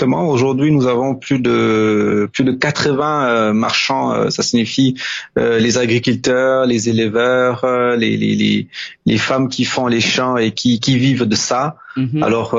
exactement. 0.00 0.28
Aujourd'hui, 0.28 0.70
nous 0.70 0.86
avons 0.86 1.14
plus 1.14 1.40
de 1.40 2.28
plus 2.32 2.44
de 2.44 2.52
80 2.52 3.28
euh, 3.28 3.52
marchands. 3.52 4.12
Euh, 4.12 4.30
ça 4.30 4.42
signifie 4.42 4.94
euh, 5.38 5.58
les 5.58 5.78
agriculteurs, 5.78 6.66
les 6.66 6.88
éleveurs, 6.88 7.64
les, 7.96 8.16
les, 8.16 8.34
les, 8.34 8.66
les 9.06 9.18
femmes 9.18 9.48
qui 9.48 9.64
font 9.64 9.86
les 9.86 10.00
champs 10.00 10.36
et 10.36 10.52
qui, 10.52 10.80
qui 10.80 10.98
vivent 10.98 11.26
de 11.26 11.36
ça. 11.36 11.76
Mhm. 11.96 12.22
Alors, 12.22 12.56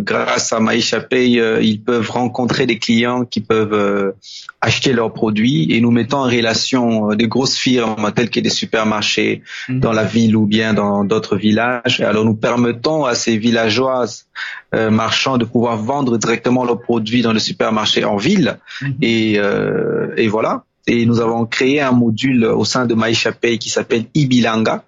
grâce 0.00 0.52
à 0.52 0.58
Maïcha 0.58 1.00
Pay, 1.00 1.40
ils 1.62 1.80
peuvent 1.80 2.10
rencontrer 2.10 2.66
des 2.66 2.78
clients 2.78 3.24
qui 3.24 3.40
peuvent 3.40 4.14
acheter 4.60 4.92
leurs 4.92 5.12
produits 5.12 5.72
et 5.72 5.80
nous 5.80 5.92
mettons 5.92 6.18
en 6.18 6.24
relation 6.24 7.14
des 7.14 7.28
grosses 7.28 7.56
firmes 7.56 8.10
telles 8.12 8.30
que 8.30 8.40
des 8.40 8.50
supermarchés 8.50 9.42
mhm. 9.68 9.78
dans 9.78 9.92
la 9.92 10.02
ville 10.02 10.34
ou 10.34 10.46
bien 10.46 10.74
dans 10.74 11.04
d'autres 11.04 11.36
villages. 11.36 12.00
Alors, 12.00 12.24
nous 12.24 12.34
permettons 12.34 13.04
à 13.04 13.14
ces 13.14 13.38
villageoises 13.38 14.26
marchands 14.72 15.38
de 15.38 15.44
pouvoir 15.44 15.76
vendre 15.76 16.18
directement 16.18 16.64
leurs 16.64 16.73
produits 16.74 17.22
dans 17.22 17.32
le 17.32 17.38
supermarché 17.38 18.04
en 18.04 18.16
ville. 18.16 18.58
Mhm. 18.82 18.94
Et, 19.02 19.34
euh, 19.38 20.14
et 20.16 20.28
voilà. 20.28 20.64
Et 20.86 21.06
nous 21.06 21.20
avons 21.20 21.46
créé 21.46 21.80
un 21.80 21.92
module 21.92 22.44
au 22.44 22.64
sein 22.66 22.84
de 22.84 22.94
Maïcha 22.94 23.32
Pay 23.32 23.58
qui 23.58 23.70
s'appelle 23.70 24.04
Ibilanga, 24.14 24.84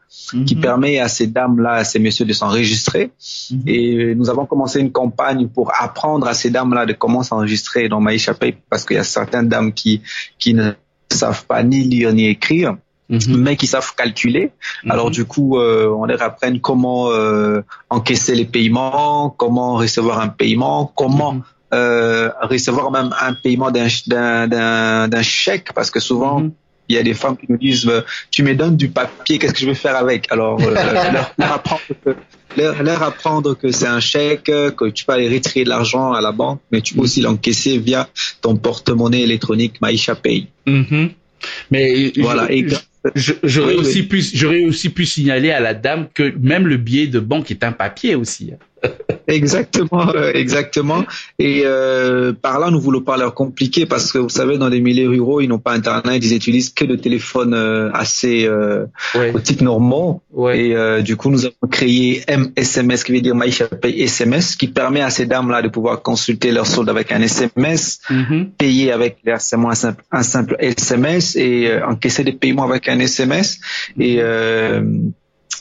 qui 0.47 0.55
mhm. 0.55 0.61
permet 0.61 0.99
à 0.99 1.09
ces 1.09 1.26
dames-là, 1.26 1.73
à 1.73 1.85
ces 1.85 1.99
messieurs 1.99 2.26
de 2.26 2.35
s'enregistrer. 2.35 3.12
Mhm. 3.50 3.62
Et 3.66 4.14
nous 4.14 4.28
avons 4.28 4.45
commencé 4.45 4.81
une 4.81 4.93
campagne 4.93 5.49
pour 5.49 5.73
apprendre 5.78 6.26
à 6.26 6.35
ces 6.35 6.50
dames-là 6.50 6.85
de 6.85 6.93
comment 6.93 7.23
s'enregistrer 7.23 7.88
dans 7.88 8.00
Maïcha 8.00 8.35
Pay, 8.35 8.57
parce 8.69 8.85
qu'il 8.85 8.97
y 8.97 9.00
a 9.00 9.05
certaines 9.05 9.49
dames 9.49 9.73
qui, 9.73 10.02
qui 10.38 10.52
ne 10.52 10.73
savent 11.11 11.47
pas 11.47 11.62
ni 11.62 11.81
lire 11.81 12.12
ni 12.12 12.26
écrire. 12.26 12.76
Mais 13.09 13.57
qui 13.57 13.66
savent 13.66 13.95
calculer. 13.95 14.50
Alors 14.88 15.11
du 15.11 15.25
coup, 15.25 15.59
euh, 15.59 15.88
on 15.97 16.07
leur 16.07 16.23
apprend 16.23 16.59
comment 16.59 17.11
euh, 17.11 17.62
encaisser 17.88 18.35
les 18.35 18.45
paiements, 18.45 19.31
comment 19.31 19.75
recevoir 19.75 20.21
un 20.21 20.28
paiement, 20.28 20.93
comment. 20.95 21.40
Euh, 21.76 22.30
recevoir 22.42 22.90
même 22.90 23.11
un 23.21 23.35
paiement 23.35 23.71
d'un 23.71 23.87
d'un 24.49 25.23
chèque, 25.23 25.73
parce 25.75 25.90
que 25.90 26.00
souvent 26.00 26.49
il 26.88 26.95
y 26.95 26.99
a 26.99 27.02
des 27.02 27.14
femmes 27.14 27.37
qui 27.37 27.47
nous 27.49 27.59
disent 27.59 27.90
tu 28.30 28.42
me 28.42 28.54
donnes 28.54 28.76
du 28.76 28.88
papier, 28.88 29.38
qu'est-ce 29.38 29.54
que 29.54 29.61
je 29.61 29.66
vais 29.66 29.75
faire 29.75 29.97
avec? 29.97 30.30
Alors 30.30 30.59
leur, 31.38 31.52
apprendre 31.52 31.83
que 32.04 32.16
leur, 32.56 33.02
apprendre 33.02 33.54
que 33.54 33.71
c'est 33.73 33.88
un 33.88 34.00
chèque, 34.00 34.45
que 34.45 34.88
tu 34.90 35.04
peux 35.04 35.12
aller 35.12 35.28
retirer 35.28 35.64
de 35.64 35.68
l'argent 35.68 36.12
à 36.12 36.21
la 36.21 36.33
banque, 36.33 36.61
mais 36.71 36.80
tu 36.80 36.95
peux 36.95 37.02
aussi 37.02 37.21
l'encaisser 37.21 37.78
via 37.78 38.09
ton 38.40 38.56
porte-monnaie 38.56 39.23
électronique 39.23 39.80
Maisha 39.83 40.14
Pay. 40.14 40.47
Mais 41.71 42.12
voilà. 42.16 42.50
Et 42.50 42.66
J'aurais 43.14 43.75
aussi 43.75 44.02
pu, 44.02 44.23
j'aurais 44.35 44.64
aussi 44.64 44.88
pu 44.88 45.06
signaler 45.06 45.50
à 45.50 45.61
la 45.61 45.75
dame 45.75 46.09
que 46.12 46.35
même 46.38 46.66
le 46.66 46.76
billet 46.76 47.06
de 47.06 47.21
banque 47.21 47.50
est 47.50 47.62
un 47.64 47.73
papier 47.73 48.14
aussi. 48.14 48.52
Exactement, 49.28 50.14
euh, 50.14 50.30
exactement. 50.35 51.04
Et 51.38 51.62
euh, 51.64 52.33
par 52.33 52.61
là, 52.61 52.71
nous 52.71 52.80
voulons 52.80 53.00
pas 53.00 53.16
leur 53.16 53.35
compliquer 53.35 53.85
parce 53.85 54.12
que 54.12 54.18
vous 54.18 54.28
savez, 54.28 54.56
dans 54.56 54.68
les 54.68 54.80
milieux 54.80 55.09
ruraux, 55.09 55.40
ils 55.40 55.49
n'ont 55.49 55.59
pas 55.59 55.73
Internet, 55.73 56.23
ils 56.25 56.35
utilisent 56.35 56.71
que 56.71 56.85
le 56.85 56.97
téléphone 56.97 57.52
euh, 57.52 57.90
assez 57.92 58.47
euh, 58.47 58.87
au 59.35 59.40
type 59.40 59.62
normaux. 59.62 60.23
Et 60.52 60.76
euh, 60.76 61.02
du 61.02 61.16
coup, 61.16 61.30
nous 61.30 61.45
avons 61.45 61.68
créé 61.68 62.23
MSMS, 62.28 63.02
qui 63.04 63.12
veut 63.12 63.21
dire 63.21 63.35
Pay 63.80 64.00
SMS, 64.02 64.54
qui 64.54 64.68
permet 64.68 65.00
à 65.00 65.11
ces 65.11 65.26
dames-là 65.26 65.61
de 65.61 65.68
pouvoir 65.68 66.02
consulter 66.02 66.52
leur 66.52 66.66
solde 66.66 66.88
avec 66.88 67.11
un 67.11 67.21
SMS, 67.21 68.00
mm-hmm. 68.09 68.50
payer 68.56 68.92
avec 68.92 69.18
un 69.26 69.38
simple, 69.38 70.04
un 70.12 70.23
simple 70.23 70.56
SMS 70.61 71.35
et 71.35 71.83
encaisser 71.83 72.23
des 72.23 72.33
paiements 72.33 72.64
avec 72.64 72.88
un 72.88 73.00
SMS. 73.00 73.59
Et 73.99 74.21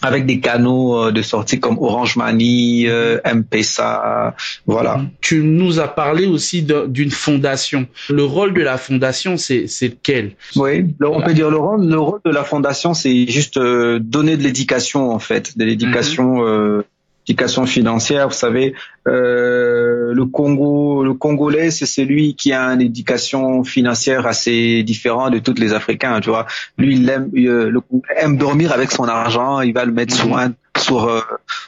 avec 0.02 0.26
des 0.26 0.40
canaux 0.40 0.98
euh, 0.98 1.12
de 1.12 1.22
sortie 1.22 1.60
comme 1.60 1.78
Orange 1.80 2.16
Money, 2.16 2.86
euh, 2.88 3.20
M-Pesa, 3.24 4.36
voilà. 4.66 5.02
Tu 5.22 5.44
nous 5.44 5.80
as 5.80 5.88
parlé 5.88 6.26
aussi 6.28 6.64
d'une 6.64 7.12
fondation. 7.12 7.88
Le 8.10 8.24
rôle 8.24 8.54
de 8.54 8.62
la 8.62 8.78
fondation, 8.78 9.38
c'est 9.38 9.66
lequel? 9.82 10.36
Oui, 10.56 10.86
on 11.02 11.22
peut 11.22 11.34
dire 11.34 11.50
le 11.50 11.58
rôle, 11.58 11.88
le 11.88 12.00
rôle 12.00 12.20
de 12.26 12.32
la 12.32 12.44
fondation, 12.44 12.94
c'est 12.94 13.28
juste 13.28 13.58
euh, 13.58 14.00
donner 14.00 14.38
de 14.38 14.44
l'éducation 14.44 15.12
en 15.12 15.20
fait, 15.20 15.58
de 15.58 15.66
l'éducation. 15.66 16.46
Mhm 16.46 16.84
éducation 17.28 17.66
financière. 17.66 18.28
Vous 18.30 18.34
savez, 18.36 18.76
euh, 19.08 20.14
le 20.14 20.26
Congo, 20.26 21.04
le 21.04 21.14
Congolais, 21.14 21.72
c'est 21.72 21.86
celui 21.86 22.36
qui 22.36 22.54
a 22.54 22.62
une 22.68 22.82
éducation 22.82 23.64
financière 23.64 24.28
assez 24.28 24.84
différente 24.84 25.34
de 25.34 25.40
tous 25.40 25.56
les 25.60 25.74
Africains. 25.74 26.20
Tu 26.20 26.30
vois, 26.30 26.46
lui, 26.78 26.96
il 26.96 27.10
aime, 27.10 27.30
euh, 27.36 27.70
le 27.70 27.82
aime 28.18 28.38
dormir 28.38 28.72
avec 28.72 28.92
son 28.92 29.06
argent. 29.06 29.62
Il 29.62 29.74
va 29.74 29.86
le 29.86 29.92
mettre 29.92 30.16
sur 30.16 30.38
un 30.38 30.54
sur, 30.78 31.06
euh, 31.06 31.22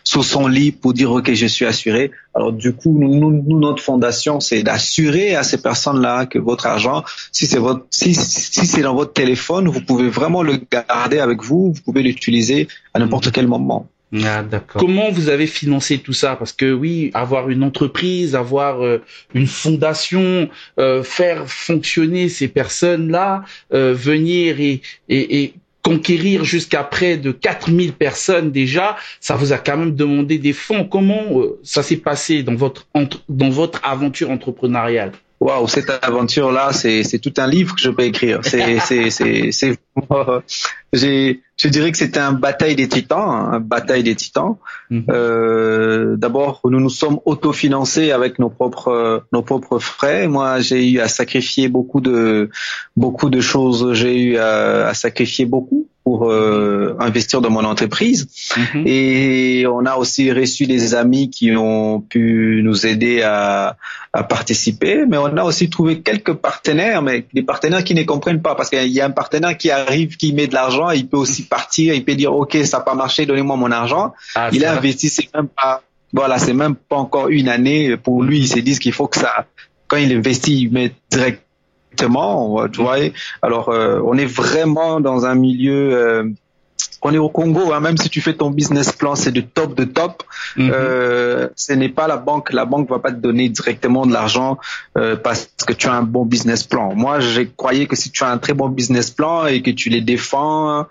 sur 0.03 0.25
son 0.25 0.47
lit 0.47 0.71
pour 0.73 0.93
dire 0.93 1.11
ok 1.11 1.33
je 1.33 1.45
suis 1.47 1.65
assuré. 1.65 2.11
Alors 2.35 2.51
du 2.51 2.73
coup 2.73 2.93
nous, 2.99 3.31
nous 3.31 3.59
notre 3.59 3.81
fondation 3.81 4.41
c'est 4.41 4.63
d'assurer 4.63 5.35
à 5.35 5.43
ces 5.43 5.61
personnes 5.61 6.01
là 6.01 6.25
que 6.25 6.37
votre 6.37 6.65
argent 6.67 7.03
si 7.31 7.47
c'est 7.47 7.57
votre 7.57 7.85
si, 7.89 8.13
si 8.13 8.67
c'est 8.67 8.81
dans 8.81 8.93
votre 8.93 9.13
téléphone 9.13 9.69
vous 9.69 9.81
pouvez 9.81 10.09
vraiment 10.09 10.43
le 10.43 10.59
garder 10.69 11.19
avec 11.19 11.41
vous 11.41 11.71
vous 11.71 11.81
pouvez 11.81 12.03
l'utiliser 12.03 12.67
à 12.93 12.99
n'importe 12.99 13.31
quel 13.31 13.47
moment. 13.47 13.87
Ah, 14.15 14.43
Comment 14.77 15.11
vous 15.11 15.27
avez 15.27 15.47
financé 15.47 15.99
tout 15.99 16.13
ça? 16.13 16.37
Parce 16.37 16.53
que 16.53 16.71
oui, 16.71 17.11
avoir 17.13 17.49
une 17.49 17.61
entreprise, 17.63 18.35
avoir 18.35 18.81
euh, 18.83 19.03
une 19.33 19.47
fondation, 19.47 20.49
euh, 20.79 21.03
faire 21.03 21.49
fonctionner 21.49 22.29
ces 22.29 22.47
personnes-là, 22.47 23.43
euh, 23.73 23.93
venir 23.93 24.61
et, 24.61 24.81
et, 25.09 25.43
et 25.43 25.53
conquérir 25.83 26.45
jusqu'à 26.45 26.83
près 26.83 27.17
de 27.17 27.31
4000 27.33 27.93
personnes 27.93 28.51
déjà, 28.51 28.95
ça 29.19 29.35
vous 29.35 29.51
a 29.51 29.57
quand 29.57 29.75
même 29.77 29.95
demandé 29.95 30.37
des 30.37 30.53
fonds. 30.53 30.85
Comment 30.85 31.41
ça 31.63 31.83
s'est 31.83 31.97
passé 31.97 32.43
dans 32.43 32.55
votre 32.55 32.87
dans 33.29 33.49
votre 33.49 33.81
aventure 33.83 34.31
entrepreneuriale? 34.31 35.11
Waouh, 35.39 35.67
cette 35.67 35.91
aventure-là, 36.01 36.73
c'est 36.73 37.03
c'est 37.03 37.19
tout 37.19 37.33
un 37.37 37.47
livre 37.47 37.75
que 37.75 37.81
je 37.81 37.91
peux 37.91 38.03
écrire. 38.03 38.39
C'est 38.43 38.79
c'est 38.87 39.11
c'est 39.11 39.51
c'est 39.51 39.77
je 40.93 41.67
dirais 41.67 41.91
que 41.91 41.97
c'était 41.97 42.19
un 42.19 42.31
bataille 42.31 42.75
des 42.75 42.87
titans, 42.87 43.53
un 43.53 43.59
bataille 43.59 44.03
des 44.03 44.15
titans. 44.15 44.57
Mhm. 44.89 45.05
Euh, 45.09 46.15
D'abord, 46.17 46.61
nous 46.65 46.79
nous 46.79 46.89
sommes 46.89 47.19
autofinancés 47.25 48.11
avec 48.11 48.39
nos 48.39 48.49
propres 48.49 49.25
nos 49.31 49.43
propres 49.43 49.77
frais. 49.77 50.27
Moi, 50.27 50.59
j'ai 50.59 50.89
eu 50.89 50.99
à 50.99 51.07
sacrifier 51.07 51.67
beaucoup 51.69 52.01
de 52.01 52.49
beaucoup 52.95 53.29
de 53.29 53.39
choses. 53.39 53.93
J'ai 53.93 54.19
eu 54.19 54.37
à, 54.37 54.87
à 54.87 54.93
sacrifier 54.95 55.45
beaucoup 55.45 55.87
pour 56.07 56.31
euh, 56.31 56.95
investir 57.01 57.41
dans 57.41 57.49
mon 57.49 57.65
entreprise. 57.65 58.29
Mhm. 58.55 58.83
Et 58.85 59.65
on 59.67 59.85
a 59.85 59.97
aussi 59.97 60.31
reçu 60.31 60.65
des 60.65 60.95
amis 60.95 61.29
qui 61.29 61.53
ont 61.53 61.99
pu 61.99 62.61
nous 62.63 62.87
aider 62.87 63.23
à, 63.23 63.75
à, 64.13 64.23
participer. 64.23 65.05
Mais 65.05 65.17
on 65.17 65.35
a 65.35 65.43
aussi 65.43 65.69
trouvé 65.69 65.99
quelques 65.99 66.31
partenaires, 66.31 67.01
mais 67.01 67.25
des 67.33 67.43
partenaires 67.43 67.83
qui 67.83 67.93
ne 67.93 68.03
comprennent 68.03 68.41
pas 68.41 68.55
parce 68.55 68.69
qu'il 68.69 68.87
y 68.87 69.01
a 69.01 69.05
un 69.05 69.11
partenaire 69.11 69.57
qui 69.57 69.69
arrive, 69.69 70.15
qui 70.15 70.31
met 70.31 70.47
de 70.47 70.53
l'argent, 70.53 70.91
il 70.91 71.09
peut 71.09 71.17
aussi 71.17 71.43
partir, 71.43 71.93
il 71.93 72.05
peut 72.05 72.15
dire 72.15 72.33
ok 72.33 72.55
ça 72.63 72.77
n'a 72.77 72.83
pas 72.85 72.95
marché, 72.95 73.25
donnez-moi 73.25 73.57
mon 73.57 73.71
argent. 73.71 74.13
Ah, 74.33 74.49
il 74.53 74.63
a 74.63 74.77
investi, 74.77 75.09
c'est 75.09 75.27
même 75.35 75.49
pas 75.49 75.81
voilà, 76.13 76.39
c'est 76.39 76.53
même 76.53 76.75
pas 76.75 76.95
encore 76.95 77.27
une 77.27 77.49
année 77.49 77.97
pour 77.97 78.23
lui. 78.23 78.39
Il 78.39 78.47
se 78.47 78.59
dit 78.59 78.79
qu'il 78.79 78.93
faut 78.93 79.07
que 79.07 79.19
ça, 79.19 79.45
quand 79.89 79.97
il 79.97 80.13
investit, 80.13 80.61
il 80.61 80.71
met 80.71 80.93
direct 81.11 81.41
tu 81.97 82.81
vois. 82.81 82.97
Alors, 83.41 83.69
euh, 83.69 83.99
on 84.05 84.17
est 84.17 84.25
vraiment 84.25 84.99
dans 84.99 85.25
un 85.25 85.35
milieu. 85.35 85.93
Euh, 85.93 86.29
on 87.01 87.13
est 87.13 87.17
au 87.17 87.29
Congo, 87.29 87.73
hein, 87.73 87.79
même 87.79 87.97
si 87.97 88.09
tu 88.09 88.21
fais 88.21 88.33
ton 88.33 88.49
business 88.49 88.91
plan, 88.91 89.15
c'est 89.15 89.31
de 89.31 89.41
top 89.41 89.75
de 89.75 89.83
top. 89.83 90.23
Mhm. 90.55 90.71
Euh, 90.73 91.49
ce 91.55 91.73
n'est 91.73 91.89
pas 91.89 92.07
la 92.07 92.17
banque. 92.17 92.51
La 92.53 92.65
banque 92.65 92.89
va 92.89 92.99
pas 92.99 93.11
te 93.11 93.17
donner 93.17 93.49
directement 93.49 94.05
de 94.05 94.13
l'argent 94.13 94.57
parce 95.23 95.49
que 95.65 95.73
tu 95.73 95.87
as 95.87 95.93
un 95.93 96.03
bon 96.03 96.25
business 96.25 96.63
plan. 96.63 96.93
Moi, 96.95 97.19
j'ai 97.19 97.49
croyé 97.49 97.87
que 97.87 97.95
si 97.95 98.11
tu 98.11 98.23
as 98.23 98.29
un 98.29 98.37
très 98.37 98.53
bon 98.53 98.69
business 98.69 99.11
plan 99.11 99.45
et 99.45 99.61
que 99.61 99.71
tu 99.71 99.89
les 99.89 100.01
défends, 100.01 100.85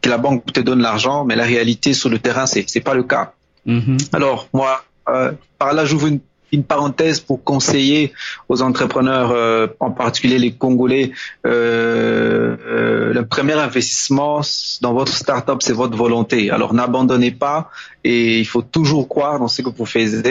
que 0.00 0.08
la 0.08 0.18
banque 0.18 0.52
te 0.52 0.60
donne 0.60 0.80
l'argent, 0.80 1.24
mais 1.24 1.36
la 1.36 1.44
réalité 1.44 1.92
sur 1.92 2.08
le 2.08 2.18
terrain, 2.18 2.46
c'est 2.46 2.64
c'est 2.66 2.80
pas 2.80 2.94
le 2.94 3.02
cas. 3.02 3.32
Mhm. 3.66 3.98
Alors 4.12 4.48
moi, 4.52 4.84
par 5.04 5.72
là, 5.74 5.84
j'ouvre 5.84 6.08
une 6.52 6.64
parenthèse 6.64 7.20
pour 7.20 7.42
conseiller 7.42 8.12
aux 8.48 8.62
entrepreneurs, 8.62 9.30
euh, 9.32 9.66
en 9.80 9.90
particulier 9.90 10.38
les 10.38 10.52
Congolais, 10.52 11.12
euh, 11.46 12.56
euh, 12.66 13.14
le 13.14 13.26
premier 13.26 13.54
investissement 13.54 14.42
dans 14.82 14.92
votre 14.92 15.14
startup, 15.14 15.62
c'est 15.62 15.72
votre 15.72 15.96
volonté. 15.96 16.50
Alors 16.50 16.74
n'abandonnez 16.74 17.30
pas 17.30 17.70
et 18.04 18.38
il 18.38 18.46
faut 18.46 18.62
toujours 18.62 19.08
croire 19.08 19.38
dans 19.38 19.48
ce 19.48 19.62
que 19.62 19.70
vous 19.70 19.86
faites, 19.86 20.22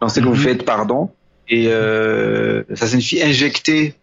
dans 0.00 0.08
ce 0.08 0.20
que 0.20 0.24
vous 0.24 0.34
mhm. 0.34 0.40
faites, 0.40 0.64
pardon. 0.64 1.10
Et 1.50 1.70
ça 2.74 2.86
signifie 2.86 3.22
injecter 3.22 3.94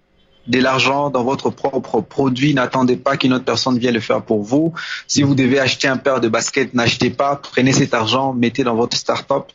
de 0.47 0.59
l'argent 0.59 1.09
dans 1.09 1.23
votre 1.23 1.49
propre 1.49 2.01
produit. 2.01 2.53
N'attendez 2.53 2.95
pas 2.97 3.17
qu'une 3.17 3.33
autre 3.33 3.45
personne 3.45 3.77
vienne 3.77 3.93
le 3.93 3.99
faire 3.99 4.21
pour 4.21 4.43
vous. 4.43 4.73
Si 5.07 5.23
vous 5.23 5.35
devez 5.35 5.59
acheter 5.59 5.87
un 5.87 5.97
paire 5.97 6.19
de 6.19 6.27
baskets, 6.27 6.73
n'achetez 6.73 7.09
pas. 7.09 7.35
Prenez 7.35 7.73
cet 7.73 7.93
argent, 7.93 8.33
mettez 8.33 8.63
dans 8.63 8.75
votre 8.75 8.97
start-up. 8.97 9.45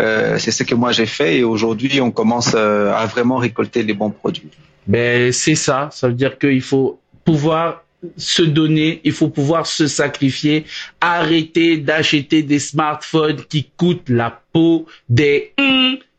Euh, 0.00 0.38
c'est 0.38 0.50
ce 0.50 0.62
que 0.62 0.74
moi 0.74 0.92
j'ai 0.92 1.06
fait 1.06 1.38
et 1.38 1.44
aujourd'hui 1.44 2.00
on 2.00 2.10
commence 2.10 2.52
euh, 2.54 2.92
à 2.92 3.06
vraiment 3.06 3.36
récolter 3.36 3.82
les 3.82 3.94
bons 3.94 4.10
produits. 4.10 4.48
Ben 4.86 5.32
c'est 5.32 5.54
ça, 5.54 5.90
ça 5.92 6.08
veut 6.08 6.14
dire 6.14 6.38
qu'il 6.38 6.62
faut 6.62 6.98
pouvoir 7.24 7.84
se 8.16 8.42
donner, 8.42 9.00
il 9.04 9.12
faut 9.12 9.28
pouvoir 9.28 9.66
se 9.66 9.86
sacrifier, 9.86 10.64
arrêter 11.00 11.76
d'acheter 11.76 12.42
des 12.42 12.58
smartphones 12.58 13.44
qui 13.48 13.70
coûtent 13.76 14.08
la 14.08 14.40
peau 14.52 14.86
des 15.08 15.52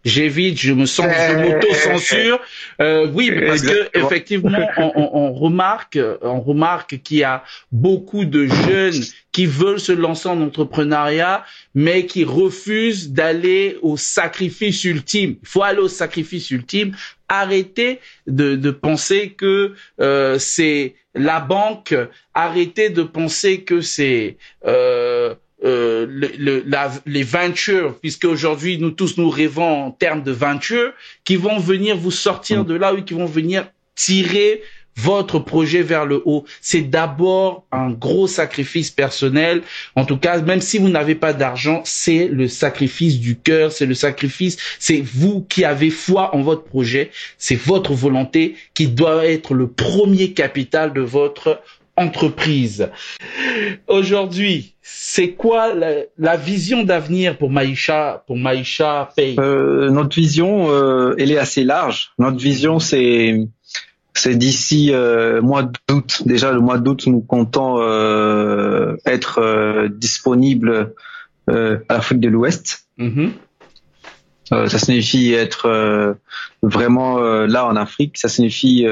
j'évite, 0.03 0.59
je 0.59 0.73
me 0.73 0.85
sens, 0.85 1.07
je 1.07 1.35
m'auto-censure. 1.35 2.39
Euh, 2.81 3.07
oui, 3.13 3.31
parce 3.47 3.61
que 3.61 3.89
effectivement, 3.97 4.67
on, 4.77 5.09
on, 5.13 5.33
remarque, 5.33 5.99
on 6.21 6.41
remarque 6.41 7.01
qu'il 7.01 7.17
y 7.17 7.23
a 7.23 7.43
beaucoup 7.71 8.25
de 8.25 8.45
jeunes 8.47 9.01
qui 9.31 9.45
veulent 9.45 9.79
se 9.79 9.91
lancer 9.91 10.29
en 10.29 10.41
entrepreneuriat, 10.41 11.43
mais 11.73 12.05
qui 12.05 12.23
refusent 12.23 13.11
d'aller 13.11 13.77
au 13.81 13.97
sacrifice 13.97 14.83
ultime. 14.83 15.35
Il 15.41 15.47
faut 15.47 15.63
aller 15.63 15.79
au 15.79 15.87
sacrifice 15.87 16.51
ultime. 16.51 16.95
Arrêtez 17.27 17.99
de, 18.27 18.55
de 18.55 18.71
penser 18.71 19.31
que 19.31 19.73
euh, 19.99 20.37
c'est 20.37 20.93
la 21.15 21.39
banque. 21.39 21.95
Arrêtez 22.33 22.89
de 22.89 23.03
penser 23.03 23.61
que 23.61 23.81
c'est 23.81 24.37
euh, 24.65 25.12
euh, 25.63 26.05
le, 26.09 26.63
la, 26.65 26.91
les 27.05 27.23
ventures, 27.23 27.97
puisque 27.99 28.25
aujourd'hui 28.25 28.77
nous 28.77 28.91
tous 28.91 29.17
nous 29.17 29.29
rêvons 29.29 29.85
en 29.85 29.91
termes 29.91 30.23
de 30.23 30.31
ventures, 30.31 30.91
qui 31.23 31.35
vont 31.35 31.59
venir 31.59 31.95
vous 31.95 32.11
sortir 32.11 32.63
mm. 32.63 32.67
de 32.67 32.73
là, 32.75 32.93
ou 32.93 33.01
qui 33.01 33.13
vont 33.13 33.25
venir 33.25 33.67
tirer 33.95 34.61
votre 34.95 35.39
projet 35.39 35.81
vers 35.81 36.05
le 36.05 36.21
haut. 36.25 36.45
C'est 36.61 36.81
d'abord 36.81 37.65
un 37.71 37.89
gros 37.89 38.27
sacrifice 38.27 38.91
personnel. 38.91 39.61
En 39.95 40.05
tout 40.05 40.17
cas, 40.17 40.39
même 40.41 40.61
si 40.61 40.77
vous 40.77 40.89
n'avez 40.89 41.15
pas 41.15 41.33
d'argent, 41.33 41.81
c'est 41.85 42.27
le 42.27 42.47
sacrifice 42.47 43.19
du 43.19 43.35
cœur, 43.37 43.71
c'est 43.71 43.85
le 43.85 43.95
sacrifice, 43.95 44.57
c'est 44.79 45.01
vous 45.01 45.41
qui 45.41 45.65
avez 45.65 45.89
foi 45.89 46.35
en 46.35 46.41
votre 46.41 46.63
projet, 46.63 47.11
c'est 47.37 47.55
votre 47.55 47.93
volonté 47.93 48.55
qui 48.73 48.87
doit 48.87 49.25
être 49.25 49.53
le 49.53 49.67
premier 49.67 50.33
capital 50.33 50.93
de 50.93 51.01
votre 51.01 51.61
entreprise. 51.95 52.89
Aujourd'hui, 53.87 54.75
c'est 54.81 55.31
quoi 55.31 55.73
la, 56.17 56.37
vision 56.37 56.83
d'avenir 56.83 57.37
pour 57.37 57.49
Maïcha, 57.49 58.23
pour 58.27 58.37
Maïcha 58.37 59.09
Pay 59.15 59.35
euh, 59.39 59.89
Notre 59.89 60.15
vision, 60.15 60.71
euh, 60.71 61.15
elle 61.17 61.31
est 61.31 61.37
assez 61.37 61.63
large. 61.63 62.11
Notre 62.17 62.37
vision, 62.37 62.79
c'est 62.79 63.47
c'est 64.13 64.35
d'ici 64.35 64.93
euh, 64.93 65.41
mois 65.41 65.63
d'août. 65.63 66.23
Déjà, 66.25 66.51
le 66.51 66.59
mois 66.59 66.77
d'août, 66.77 67.07
nous 67.07 67.21
comptons 67.21 67.79
euh, 67.79 68.95
être 69.05 69.39
euh, 69.39 69.89
disponible 69.89 70.93
à 71.47 71.79
l'Afrique 71.89 72.21
de 72.21 72.29
l'Ouest. 72.29 72.87
Mm-hmm. 72.97 73.31
Euh, 74.51 74.67
ça 74.67 74.77
signifie 74.77 75.31
être 75.31 75.67
euh, 75.67 76.13
vraiment 76.61 77.19
euh, 77.19 77.47
là 77.47 77.65
en 77.65 77.75
Afrique. 77.75 78.17
Ça 78.17 78.27
signifie 78.27 78.85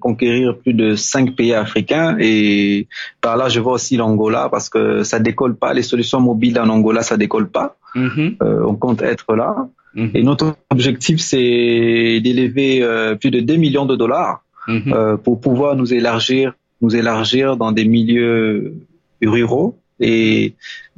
conquérir 0.00 0.58
plus 0.58 0.74
de 0.74 0.94
cinq 0.94 1.34
pays 1.34 1.54
africains. 1.54 2.16
Et 2.20 2.88
par 3.20 3.36
là, 3.36 3.48
je 3.48 3.60
vois 3.60 3.74
aussi 3.74 3.96
l'Angola 3.96 4.48
parce 4.50 4.68
que 4.68 5.02
ça 5.02 5.18
décolle 5.18 5.56
pas. 5.56 5.72
Les 5.72 5.82
solutions 5.82 6.20
mobiles 6.20 6.58
en 6.60 6.68
Angola, 6.68 7.02
ça 7.02 7.16
décolle 7.16 7.48
pas. 7.48 7.76
Mm-hmm. 7.94 8.36
on 8.66 8.74
compte 8.74 9.02
être 9.02 9.34
là. 9.34 9.68
Mm-hmm. 9.96 10.10
Et 10.14 10.22
notre 10.22 10.56
objectif, 10.70 11.20
c'est 11.20 12.20
d'élever 12.22 13.16
plus 13.20 13.30
de 13.30 13.40
2 13.40 13.56
millions 13.56 13.86
de 13.86 13.96
dollars 13.96 14.42
mm-hmm. 14.68 15.16
pour 15.18 15.40
pouvoir 15.40 15.74
nous 15.74 15.94
élargir, 15.94 16.52
nous 16.82 16.94
élargir 16.94 17.56
dans 17.56 17.72
des 17.72 17.86
milieux 17.86 18.74
ruraux 19.22 19.78
et 20.00 20.54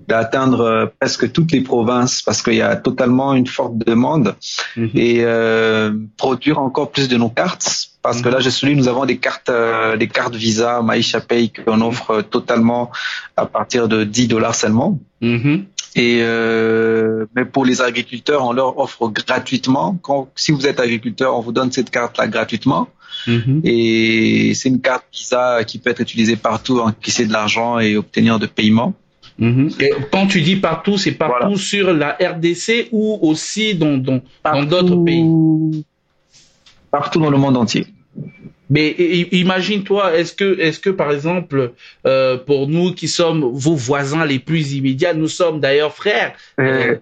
d'atteindre 0.08 0.60
euh, 0.60 0.86
presque 0.98 1.32
toutes 1.32 1.52
les 1.52 1.60
provinces 1.60 2.22
parce 2.22 2.42
qu'il 2.42 2.54
y 2.54 2.62
a 2.62 2.76
totalement 2.76 3.34
une 3.34 3.46
forte 3.46 3.76
demande 3.78 4.36
mhm. 4.76 4.90
et 4.94 5.24
euh, 5.24 5.92
produire 6.16 6.58
encore 6.58 6.90
plus 6.90 7.08
de 7.08 7.16
nos 7.16 7.28
cartes 7.28 7.88
parce 8.02 8.22
que 8.22 8.28
là 8.28 8.40
je 8.40 8.50
suis 8.50 8.74
nous 8.76 8.88
avons 8.88 9.04
des 9.04 9.18
cartes 9.18 9.50
euh, 9.50 9.96
des 9.96 10.08
cartes 10.08 10.34
Visa 10.34 10.82
Maïcha 10.82 11.20
Pay 11.20 11.50
qu'on 11.50 11.76
mhm. 11.76 11.82
offre 11.82 12.22
totalement 12.22 12.90
à 13.36 13.46
partir 13.46 13.88
de 13.88 14.04
10 14.04 14.28
dollars 14.28 14.54
seulement 14.54 14.98
mhm. 15.20 15.66
et 15.96 16.20
euh, 16.22 17.26
mais 17.34 17.44
pour 17.44 17.64
les 17.64 17.82
agriculteurs 17.82 18.44
on 18.44 18.52
leur 18.52 18.78
offre 18.78 19.08
gratuitement 19.08 19.98
quand 20.02 20.30
si 20.34 20.52
vous 20.52 20.66
êtes 20.66 20.80
agriculteur 20.80 21.36
on 21.36 21.40
vous 21.40 21.52
donne 21.52 21.72
cette 21.72 21.90
carte 21.90 22.18
là 22.18 22.26
gratuitement 22.26 22.88
Mhm. 23.26 23.60
Et 23.64 24.52
c'est 24.54 24.68
une 24.68 24.80
carte 24.80 25.04
Visa 25.12 25.64
qui 25.64 25.78
peut 25.78 25.90
être 25.90 26.00
utilisée 26.00 26.36
partout, 26.36 26.80
encaisser 26.80 27.26
de 27.26 27.32
l'argent 27.32 27.78
et 27.78 27.96
obtenir 27.96 28.38
de 28.38 28.46
paiements. 28.46 28.94
Mhm. 29.40 29.70
Et 29.80 29.90
quand 30.12 30.26
tu 30.26 30.42
dis 30.42 30.56
partout, 30.56 30.98
c'est 30.98 31.12
partout 31.12 31.56
sur 31.56 31.92
la 31.94 32.16
RDC 32.20 32.88
ou 32.92 33.18
aussi 33.22 33.74
dans 33.74 33.96
d'autres 33.96 35.02
pays? 35.02 35.84
Partout 36.90 37.20
dans 37.20 37.30
le 37.30 37.38
monde 37.38 37.56
entier. 37.56 37.86
Mais 38.70 38.90
imagine-toi, 39.32 40.16
est-ce 40.16 40.32
que, 40.32 40.58
est-ce 40.60 40.78
que 40.78 40.90
par 40.90 41.10
exemple, 41.10 41.72
euh, 42.06 42.38
pour 42.38 42.68
nous 42.68 42.94
qui 42.94 43.08
sommes 43.08 43.40
vos 43.52 43.74
voisins 43.74 44.24
les 44.24 44.38
plus 44.38 44.74
immédiats, 44.74 45.12
nous 45.12 45.28
sommes 45.28 45.58
d'ailleurs 45.58 45.92
frères. 45.92 46.34
Euh, 46.60 46.96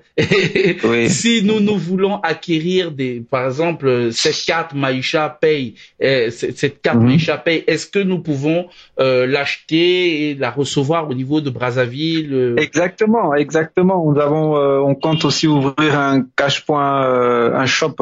oui. 0.84 1.10
si 1.10 1.42
nous 1.44 1.60
nous 1.60 1.76
voulons 1.76 2.20
acquérir 2.22 2.90
des, 2.90 3.22
par 3.30 3.44
exemple, 3.46 4.08
cette 4.12 4.44
carte 4.46 4.72
Maïcha 4.72 5.28
Pay, 5.40 5.74
euh, 6.02 6.30
cette 6.30 6.80
carte 6.80 6.98
mm 6.98 7.06
Maïcha 7.06 7.36
Pay, 7.36 7.64
est-ce 7.66 7.86
que 7.86 7.98
nous 7.98 8.20
pouvons 8.20 8.68
euh, 8.98 9.26
l'acheter 9.26 10.30
et 10.30 10.34
la 10.34 10.50
recevoir 10.50 11.08
au 11.08 11.14
niveau 11.14 11.42
de 11.42 11.50
Brazzaville 11.50 12.54
Exactement, 12.56 13.34
exactement. 13.34 14.10
Nous 14.10 14.18
avons, 14.18 14.56
on 14.56 14.94
compte 14.94 15.24
aussi 15.26 15.46
ouvrir 15.46 15.98
un 15.98 16.24
cash 16.34 16.64
point, 16.64 17.02
un 17.54 17.66
shop 17.66 17.96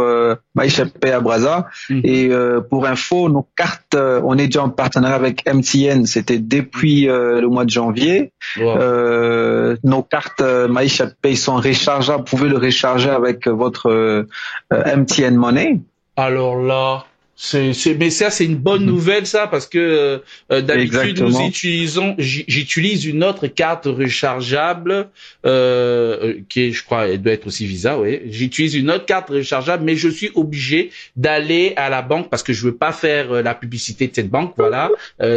Maïcha 0.54 0.86
Pay 0.86 1.10
à 1.10 1.20
Brazza. 1.20 1.66
Mhm. 1.90 2.00
Et 2.04 2.30
pour 2.70 2.86
info, 2.86 3.28
nos 3.28 3.46
cartes, 3.56 3.94
euh, 3.94 4.20
on 4.24 4.38
est 4.38 4.46
déjà 4.46 4.62
en 4.62 4.68
partenariat 4.68 5.16
avec 5.16 5.44
MTN, 5.46 6.06
c'était 6.06 6.38
depuis 6.38 7.08
euh, 7.08 7.40
le 7.40 7.48
mois 7.48 7.64
de 7.64 7.70
janvier. 7.70 8.32
Euh, 8.58 9.76
nos 9.82 10.02
cartes 10.02 10.42
Maïcha 10.42 11.06
Pay 11.20 11.36
sont 11.36 11.56
rechargeables, 11.56 12.24
vous 12.28 12.36
pouvez 12.36 12.48
le 12.48 12.58
recharger 12.58 13.10
avec 13.10 13.48
votre 13.48 14.26
MTN 14.70 15.34
Money. 15.34 15.80
Alors 16.16 16.56
là, 16.56 17.04
c'est, 17.38 17.94
mais 17.98 18.08
ça 18.08 18.30
c'est 18.30 18.46
une 18.46 18.56
bonne 18.56 18.84
mhm. 18.84 18.92
nouvelle 18.92 19.26
ça 19.26 19.46
parce 19.46 19.66
que 19.66 19.78
euh, 19.78 20.18
euh, 20.50 20.62
d'habitude 20.62 21.20
nous 21.20 21.38
utilisons, 21.40 22.14
j'utilise 22.18 23.04
une 23.04 23.22
autre 23.22 23.46
carte 23.46 23.84
rechargeable 23.84 25.10
euh, 25.44 26.40
qui 26.48 26.62
est, 26.62 26.72
je 26.72 26.82
crois, 26.82 27.08
elle 27.08 27.20
doit 27.20 27.34
être 27.34 27.46
aussi 27.46 27.66
Visa, 27.66 27.98
oui. 27.98 28.20
J'utilise 28.30 28.74
une 28.74 28.90
autre 28.90 29.04
carte 29.04 29.28
rechargeable, 29.28 29.84
mais 29.84 29.96
je 29.96 30.08
suis 30.08 30.30
obligé 30.34 30.90
d'aller 31.14 31.74
à 31.76 31.90
la 31.90 32.00
banque 32.00 32.30
parce 32.30 32.42
que 32.42 32.54
je 32.54 32.64
veux 32.64 32.76
pas 32.76 32.92
faire 32.92 33.30
la 33.42 33.54
publicité 33.54 34.08
de 34.08 34.14
cette 34.14 34.30
banque, 34.30 34.54
voilà, 34.56 34.90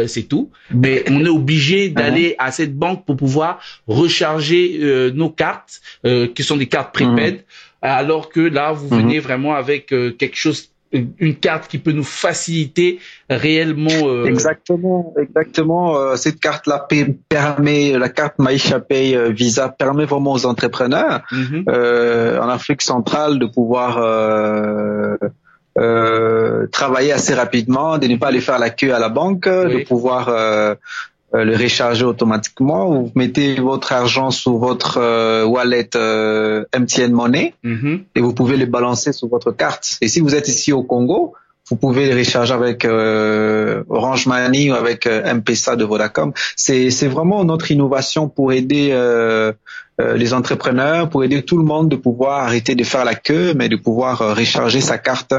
c'est 0.06 0.26
tout. 0.26 0.50
Mais 0.70 1.04
on 1.10 1.22
est 1.22 1.28
obligé 1.28 1.90
d'aller 1.90 2.34
à 2.38 2.50
cette 2.50 2.74
banque 2.74 3.04
pour 3.04 3.16
pouvoir 3.16 3.60
recharger 3.86 5.10
nos 5.14 5.28
cartes 5.28 5.82
qui 6.34 6.42
sont 6.42 6.56
des 6.56 6.66
cartes 6.66 6.94
prépaid. 6.94 7.34
Mhm. 7.34 7.42
Alors 7.82 8.28
que 8.28 8.40
là, 8.40 8.72
vous 8.72 8.88
venez 8.88 9.16
mhm. 9.16 9.22
vraiment 9.22 9.54
avec 9.54 9.86
quelque 9.88 10.36
chose 10.36 10.70
une 10.92 11.36
carte 11.36 11.68
qui 11.68 11.78
peut 11.78 11.92
nous 11.92 12.04
faciliter 12.04 12.98
réellement. 13.28 13.90
Euh... 14.08 14.24
Exactement, 14.24 15.14
exactement. 15.18 15.96
Euh, 15.96 16.16
cette 16.16 16.40
carte-là 16.40 16.86
permet, 17.28 17.96
la 17.96 18.08
carte 18.08 18.38
Maïcha 18.38 18.80
Pay 18.80 19.14
euh, 19.14 19.30
Visa 19.30 19.68
permet 19.68 20.04
vraiment 20.04 20.32
aux 20.32 20.46
entrepreneurs 20.46 21.22
mhm. 21.30 21.64
euh, 21.68 22.40
en 22.40 22.48
Afrique 22.48 22.82
centrale 22.82 23.38
de 23.38 23.46
pouvoir 23.46 24.00
travailler 26.72 27.12
assez 27.12 27.34
rapidement, 27.34 27.98
de 27.98 28.06
ne 28.06 28.16
pas 28.16 28.28
aller 28.28 28.40
faire 28.40 28.58
la 28.58 28.70
queue 28.70 28.92
à 28.92 28.98
la 28.98 29.08
banque, 29.08 29.48
de 29.48 29.84
pouvoir 29.84 30.28
euh, 30.28 30.74
le 31.32 31.56
recharger 31.56 32.04
automatiquement. 32.04 32.90
Vous 32.90 33.12
mettez 33.14 33.54
votre 33.60 33.92
argent 33.92 34.30
sur 34.30 34.56
votre 34.56 34.98
euh, 34.98 35.44
wallet 35.44 35.90
euh, 35.94 36.64
MTN 36.76 37.12
Money 37.12 37.54
mm-hmm. 37.64 38.00
et 38.16 38.20
vous 38.20 38.34
pouvez 38.34 38.56
le 38.56 38.66
balancer 38.66 39.12
sur 39.12 39.28
votre 39.28 39.52
carte. 39.52 39.96
Et 40.00 40.08
si 40.08 40.20
vous 40.20 40.34
êtes 40.34 40.48
ici 40.48 40.72
au 40.72 40.82
Congo, 40.82 41.34
vous 41.68 41.76
pouvez 41.76 42.10
le 42.10 42.18
recharger 42.18 42.52
avec 42.52 42.84
Orange 42.84 44.26
Money 44.26 44.72
ou 44.72 44.74
avec 44.74 45.06
M-Pesa 45.06 45.76
de 45.76 45.84
Vodacom. 45.84 46.32
C'est 46.56 46.90
c'est 46.90 47.06
vraiment 47.06 47.44
notre 47.44 47.70
innovation 47.70 48.28
pour 48.28 48.52
aider 48.52 48.92
les 49.98 50.34
entrepreneurs, 50.34 51.08
pour 51.10 51.22
aider 51.22 51.42
tout 51.42 51.58
le 51.58 51.64
monde 51.64 51.88
de 51.88 51.94
pouvoir 51.94 52.42
arrêter 52.42 52.74
de 52.74 52.82
faire 52.82 53.04
la 53.04 53.14
queue, 53.14 53.54
mais 53.54 53.68
de 53.68 53.76
pouvoir 53.76 54.18
recharger 54.36 54.80
sa 54.80 54.98
carte 54.98 55.32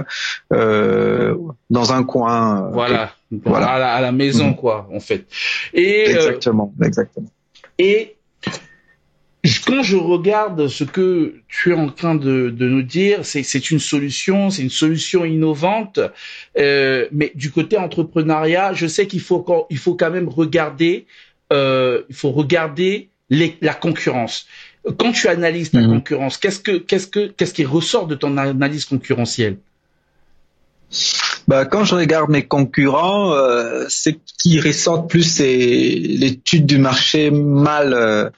dans 0.49 1.91
un 1.91 2.03
coin. 2.03 2.69
Voilà 2.71 3.11
voilà. 3.45 3.67
à, 3.67 3.79
la, 3.79 3.93
à 3.93 4.01
la, 4.01 4.11
maison, 4.11 4.49
mm. 4.49 4.55
quoi, 4.55 4.89
en 4.93 4.99
fait. 4.99 5.25
Et, 5.73 6.09
euh, 6.09 6.15
exactement, 6.15 6.73
exactement. 6.81 7.31
Et 7.79 8.15
quand 9.65 9.81
je 9.81 9.97
regarde 9.97 10.67
ce 10.67 10.83
que 10.83 11.35
tu 11.47 11.71
es 11.71 11.73
en 11.73 11.89
train 11.89 12.15
de, 12.15 12.49
de 12.49 12.67
nous 12.67 12.83
dire, 12.83 13.25
c'est 13.25 13.71
une 13.71 13.79
solution, 13.79 14.49
c'est 14.51 14.61
une 14.61 14.69
solution 14.69 15.25
innovante, 15.25 15.99
euh, 16.57 17.07
mais 17.11 17.31
du 17.33 17.51
côté 17.51 17.77
entrepreneuriat, 17.77 18.73
je 18.73 18.85
sais 18.85 19.07
qu'il 19.07 19.21
faut, 19.21 19.43
il 19.69 19.77
faut 19.77 19.95
quand 19.95 20.11
même 20.11 20.29
regarder, 20.29 21.07
euh, 21.51 22.03
il 22.09 22.15
faut 22.15 22.31
regarder 22.31 23.09
les, 23.29 23.57
la 23.61 23.73
concurrence. 23.73 24.45
Quand 24.99 25.11
tu 25.11 25.27
analyses 25.27 25.71
ta 25.71 25.79
mhm. 25.79 25.89
concurrence, 25.89 26.37
qu'est-ce 26.37 26.59
que 26.59 26.77
qu'est-ce 26.77 27.07
que 27.07 27.27
qu'est-ce 27.27 27.53
qui 27.53 27.65
ressort 27.65 28.07
de 28.07 28.15
ton 28.15 28.37
analyse 28.37 28.85
concurrentielle? 28.85 29.57
Bah, 31.47 31.65
quand 31.65 31.83
je 31.85 31.95
regarde 31.95 32.29
mes 32.29 32.43
concurrents, 32.43 33.33
euh, 33.33 33.85
ce 33.89 34.09
qui 34.41 34.59
ressort 34.59 35.07
plus, 35.07 35.23
c'est 35.23 35.55
l'étude 35.55 36.65
du 36.65 36.77
marché 36.77 37.31
mal 37.31 37.93
euh, 37.93 38.29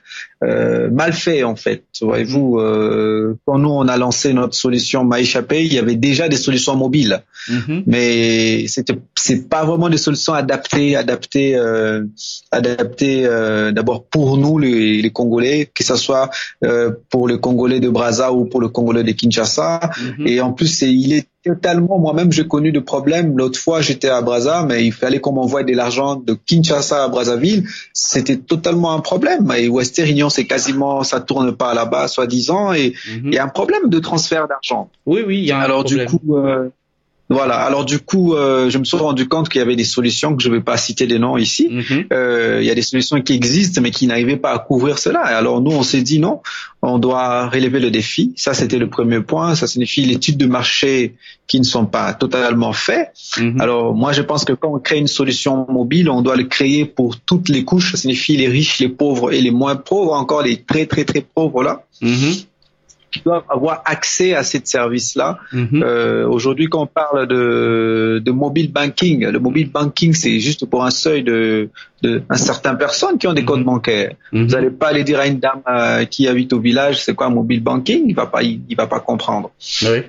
euh, 0.44 0.90
mal 0.90 1.14
fait 1.14 1.44
en 1.44 1.56
fait. 1.56 1.86
Voyez-vous, 2.02 2.60
euh, 2.60 3.38
quand 3.46 3.60
nous 3.60 3.70
on 3.70 3.88
a 3.88 3.98
lancé 3.98 4.34
notre 4.34 4.56
solution 4.56 5.04
Maïcha 5.04 5.42
Pay, 5.42 5.66
il 5.66 5.74
y 5.74 5.80
avait 5.80 5.96
déjà 5.96 6.28
des 6.28 6.36
solutions 6.36 6.76
mobiles, 6.76 7.24
mm-hmm. 7.50 7.84
mais 7.88 8.68
c'était 8.68 8.98
c'est 9.16 9.48
pas 9.48 9.64
vraiment 9.64 9.90
des 9.90 9.98
solutions 9.98 10.34
adaptées, 10.34 10.96
adaptées, 10.96 11.56
euh, 11.56 12.04
adaptées 12.52 13.26
euh, 13.26 13.72
d'abord 13.72 14.06
pour 14.06 14.38
nous 14.38 14.60
les, 14.60 15.02
les, 15.02 15.12
Congolais, 15.12 15.70
que 15.74 15.84
ce 15.84 15.96
soit 15.96 16.30
euh, 16.66 16.92
pour 17.10 17.28
le 17.28 17.38
Congolais 17.38 17.80
de 17.80 17.90
Brazza 17.90 18.34
ou 18.34 18.46
pour 18.46 18.60
le 18.60 18.68
Congolais 18.68 19.04
de 19.04 19.12
Kinshasa. 19.12 19.80
Mm-hmm. 19.80 20.28
Et 20.28 20.42
en 20.42 20.52
plus, 20.52 20.82
il 20.82 21.14
est 21.14 21.28
totalement, 21.44 22.00
moi-même, 22.00 22.32
j'ai 22.32 22.48
connu 22.48 22.72
de 22.72 22.80
problèmes. 22.80 23.38
L'autre 23.38 23.60
fois, 23.60 23.82
j'étais 23.82 24.10
à 24.10 24.22
Brazza, 24.22 24.66
mais 24.68 24.86
il 24.86 24.94
fallait 24.94 25.20
qu'on 25.20 25.34
m'envoie 25.34 25.64
de 25.64 25.74
l'argent 25.74 26.16
de 26.16 26.34
Kinshasa 26.34 27.04
à 27.04 27.08
Brazzaville. 27.10 27.68
C'était 27.94 28.38
totalement 28.38 28.94
un 28.94 29.02
problème. 29.02 29.52
Et 29.58 29.68
Western 29.68 30.10
Union 30.10 30.30
c'est 30.30 30.46
quasiment, 30.46 31.04
ça 31.04 31.20
tourne 31.20 31.56
pas 31.56 31.74
là-bas, 31.74 32.08
soi-disant, 32.08 32.74
et 32.74 32.94
mhm. 33.08 33.22
il 33.26 33.34
y 33.34 33.38
a 33.38 33.44
un 33.44 33.50
problème 33.50 33.90
de 33.90 34.00
transfert 34.00 34.48
d'argent. 34.48 34.90
Oui, 35.06 35.22
oui, 35.26 35.40
il 35.40 35.46
y 35.46 35.52
a 35.52 35.58
un 35.58 35.62
Alors 35.62 35.84
du 35.84 36.06
coup, 36.06 36.38
euh, 36.38 36.70
voilà. 37.30 37.56
Alors 37.56 37.86
du 37.86 38.00
coup, 38.00 38.34
euh, 38.34 38.70
je 38.70 38.78
me 38.78 38.84
suis 38.84 38.98
rendu 38.98 39.28
compte 39.28 39.50
qu'il 39.50 39.60
y 39.60 39.62
avait 39.62 39.76
des 39.76 39.86
solutions 39.86 40.36
que 40.36 40.44
je 40.44 40.50
ne 40.50 40.56
vais 40.56 40.62
pas 40.62 40.78
citer 40.78 41.08
des 41.08 41.20
noms 41.20 41.38
ici. 41.38 41.68
Mhm. 41.70 42.06
Euh, 42.12 42.60
il 42.62 42.68
y 42.68 42.70
a 42.72 42.76
des 42.76 42.82
solutions 42.82 43.22
qui 43.22 43.34
existent, 43.34 43.82
mais 43.82 43.92
qui 43.92 44.08
n'arrivaient 44.08 44.38
pas 44.38 44.52
à 44.52 44.60
couvrir 44.60 45.00
cela. 45.00 45.22
Alors 45.22 45.62
nous, 45.62 45.72
on 45.72 45.84
s'est 45.84 46.02
dit 46.02 46.20
non, 46.20 46.42
on 46.82 47.00
doit 47.00 47.48
relever 47.48 47.80
le 47.80 47.92
défi. 47.92 48.34
Ça, 48.36 48.54
c'était 48.54 48.78
le 48.78 48.90
premier 48.90 49.22
point. 49.22 49.56
Ça 49.56 49.68
signifie 49.68 50.06
l'étude 50.06 50.38
de 50.38 50.46
marché 50.46 51.16
qui 51.48 51.60
ne 51.60 51.66
sont 51.66 51.86
pas 51.86 52.14
totalement 52.14 52.74
faits. 52.74 53.12
Mhm. 53.38 53.62
Alors 53.62 53.94
moi, 53.96 54.12
je 54.12 54.22
pense 54.22 54.44
que 54.44 54.54
quand 54.54 54.74
on 54.74 54.80
crée 54.80 54.98
une 54.98 55.08
solution 55.08 55.66
mobile, 55.70 56.10
on 56.10 56.22
doit 56.22 56.36
le 56.36 56.44
créer 56.44 56.86
pour 56.86 57.18
toutes 57.20 57.50
les 57.50 57.64
couches. 57.64 57.92
Ça 57.92 57.98
signifie 57.98 58.36
les 58.36 58.48
riches, 58.48 58.80
les 58.80 58.90
pauvres 58.90 59.32
et 59.32 59.42
les 59.42 59.52
moins 59.52 59.76
pauvres, 59.76 60.14
encore 60.14 60.42
les 60.42 60.58
très 60.62 60.86
très 60.86 61.06
très 61.06 61.22
pauvres 61.22 61.64
là. 61.64 61.86
Mhm 63.18 63.24
doivent 63.24 63.44
avoir 63.50 63.82
accès 63.86 64.34
à 64.34 64.44
ces 64.44 64.62
services-là. 64.64 65.40
Mhm. 65.52 65.84
euh, 65.84 66.28
Aujourd'hui, 66.28 66.68
quand 66.68 66.82
on 66.82 66.88
parle 66.88 67.28
de, 67.28 68.22
de 68.24 68.32
mobile 68.32 68.72
banking, 68.72 69.26
le 69.26 69.40
mobile 69.40 69.70
banking, 69.70 70.14
c'est 70.14 70.40
juste 70.40 70.66
pour 70.66 70.84
un 70.84 70.92
seuil 70.92 71.24
de, 71.24 71.70
de 72.02 72.22
un 72.30 72.38
certain 72.38 72.76
personnes 72.76 73.18
qui 73.18 73.28
ont 73.28 73.34
des 73.34 73.42
mhm. 73.42 73.48
codes 73.48 73.64
bancaires. 73.64 74.16
Mhm. 74.32 74.44
Vous 74.44 74.52
n'allez 74.52 74.70
pas 74.70 74.88
aller 74.90 75.04
dire 75.04 75.20
à 75.20 75.28
une 75.28 75.40
dame 75.40 75.62
euh, 75.68 76.06
qui 76.06 76.28
habite 76.28 76.54
au 76.54 76.60
village, 76.60 77.04
c'est 77.04 77.16
quoi 77.16 77.28
un 77.28 77.32
mobile 77.32 77.64
banking? 77.64 78.04
Il 78.08 78.16
va 78.16 78.26
pas, 78.26 78.44
il, 78.44 78.76
va 78.78 78.88
pas 78.88 79.00
comprendre. 79.00 79.52
Oui. 79.84 80.04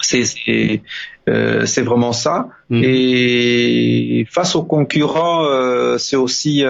C'est 0.00 0.82
euh, 1.28 1.64
vraiment 1.84 2.12
ça. 2.12 2.48
Et 2.70 4.26
face 4.30 4.54
aux 4.54 4.62
concurrents, 4.62 5.44
euh, 5.44 5.98
c'est 5.98 6.16
aussi 6.16 6.62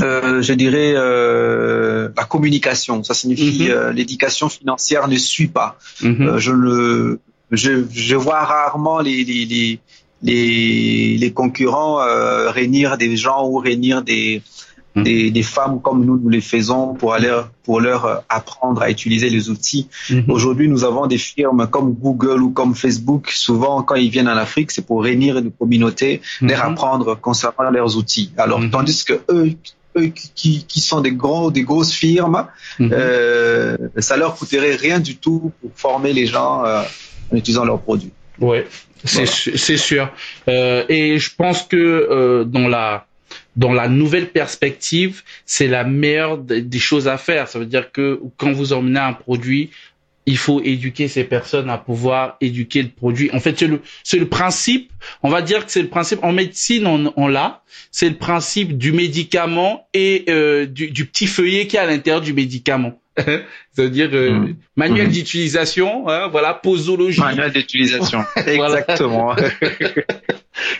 euh, 0.00 0.42
je 0.42 0.52
dirais 0.52 0.94
euh, 0.96 2.08
la 2.16 2.24
communication. 2.24 3.02
Ça 3.04 3.14
signifie 3.14 3.64
mhm. 3.64 3.70
euh, 3.70 3.92
l'éducation 3.92 4.48
financière 4.48 5.08
ne 5.08 5.16
suit 5.16 5.48
pas. 5.48 5.78
Mhm. 6.02 6.38
Je 6.38 6.52
le 6.52 7.20
je, 7.50 7.84
je, 7.90 8.16
vois 8.16 8.42
rarement 8.42 9.00
les 9.00 9.24
les 9.24 9.78
les, 10.22 11.18
les, 11.18 11.32
concurrents 11.32 12.00
euh, 12.00 12.50
réunir 12.50 12.96
des 12.96 13.14
gens 13.14 13.46
ou 13.46 13.58
réunir 13.58 14.02
des, 14.02 14.40
mhm. 14.94 15.02
des, 15.02 15.30
des 15.30 15.42
femmes 15.42 15.82
comme 15.82 16.02
nous 16.04 16.18
nous 16.18 16.30
les 16.30 16.40
faisons 16.40 16.94
pour 16.94 17.12
aller 17.12 17.42
pour 17.62 17.80
leur 17.80 18.24
apprendre 18.30 18.80
à 18.82 18.90
utiliser 18.90 19.28
les 19.28 19.50
outils. 19.50 19.88
Aujourd'hui, 20.28 20.68
nous 20.68 20.84
avons 20.84 21.06
des 21.06 21.18
firmes 21.18 21.66
comme 21.66 21.92
Google 21.92 22.42
ou 22.42 22.50
comme 22.50 22.74
Facebook. 22.74 23.30
Souvent, 23.30 23.82
quand 23.82 23.96
ils 23.96 24.10
viennent 24.10 24.28
en 24.28 24.36
Afrique, 24.36 24.70
c'est 24.70 24.86
pour 24.86 25.02
réunir 25.02 25.38
une 25.38 25.50
communauté, 25.50 26.22
leur 26.40 26.64
apprendre 26.64 27.14
concernant 27.20 27.70
leurs 27.70 27.96
outils. 27.96 28.32
Alors, 28.36 28.60
tandis 28.70 29.04
que 29.04 29.20
eux 29.30 29.54
qui, 30.34 30.64
qui, 30.64 30.80
sont 30.80 31.00
des 31.00 31.12
gros, 31.12 31.50
des 31.50 31.62
grosses 31.62 31.92
firmes, 31.92 32.46
mhm. 32.78 32.90
euh, 32.92 33.76
ça 33.98 34.16
leur 34.16 34.36
coûterait 34.36 34.76
rien 34.76 35.00
du 35.00 35.16
tout 35.16 35.52
pour 35.60 35.70
former 35.74 36.12
les 36.12 36.26
gens 36.26 36.64
euh, 36.64 36.82
en 37.32 37.36
utilisant 37.36 37.64
leurs 37.64 37.80
produits. 37.80 38.12
Ouais, 38.40 38.66
c'est 39.04 39.76
sûr. 39.76 40.10
Euh, 40.48 40.84
et 40.88 41.18
je 41.18 41.30
pense 41.34 41.62
que 41.62 42.44
dans 42.44 42.68
la 42.68 43.06
dans 43.56 43.72
la 43.72 43.88
nouvelle 43.88 44.30
perspective, 44.30 45.22
c'est 45.46 45.68
la 45.68 45.84
meilleure 45.84 46.38
des 46.38 46.78
choses 46.78 47.06
à 47.06 47.16
faire. 47.16 47.46
Ça 47.46 47.60
veut 47.60 47.66
dire 47.66 47.92
que 47.92 48.20
quand 48.36 48.50
vous 48.50 48.72
emmenez 48.72 48.98
un 48.98 49.12
produit, 49.12 49.70
il 50.26 50.36
faut 50.36 50.62
éduquer 50.62 51.08
ces 51.08 51.24
personnes 51.24 51.70
à 51.70 51.78
pouvoir 51.78 52.36
éduquer 52.40 52.82
le 52.82 52.88
produit. 52.88 53.30
En 53.32 53.40
fait, 53.40 53.58
c'est 53.58 53.66
le, 53.66 53.80
c'est 54.02 54.18
le 54.18 54.28
principe, 54.28 54.92
on 55.22 55.28
va 55.28 55.42
dire 55.42 55.66
que 55.66 55.72
c'est 55.72 55.82
le 55.82 55.88
principe, 55.88 56.20
en 56.22 56.32
médecine, 56.32 56.86
on, 56.86 57.12
on 57.16 57.28
l'a, 57.28 57.62
c'est 57.90 58.08
le 58.08 58.16
principe 58.16 58.78
du 58.78 58.92
médicament 58.92 59.88
et 59.92 60.24
euh, 60.28 60.66
du, 60.66 60.90
du, 60.90 61.06
petit 61.06 61.26
feuillet 61.26 61.66
qui 61.66 61.76
est 61.76 61.80
à 61.80 61.86
l'intérieur 61.86 62.22
du 62.22 62.32
médicament. 62.32 63.00
C'est-à-dire 63.72 64.10
euh, 64.12 64.30
mmh. 64.30 64.56
manuel 64.76 65.08
mmh. 65.08 65.12
d'utilisation, 65.12 66.08
hein, 66.08 66.28
voilà, 66.28 66.54
posologie. 66.54 67.20
Manuel 67.20 67.52
d'utilisation, 67.52 68.24
exactement. 68.46 69.36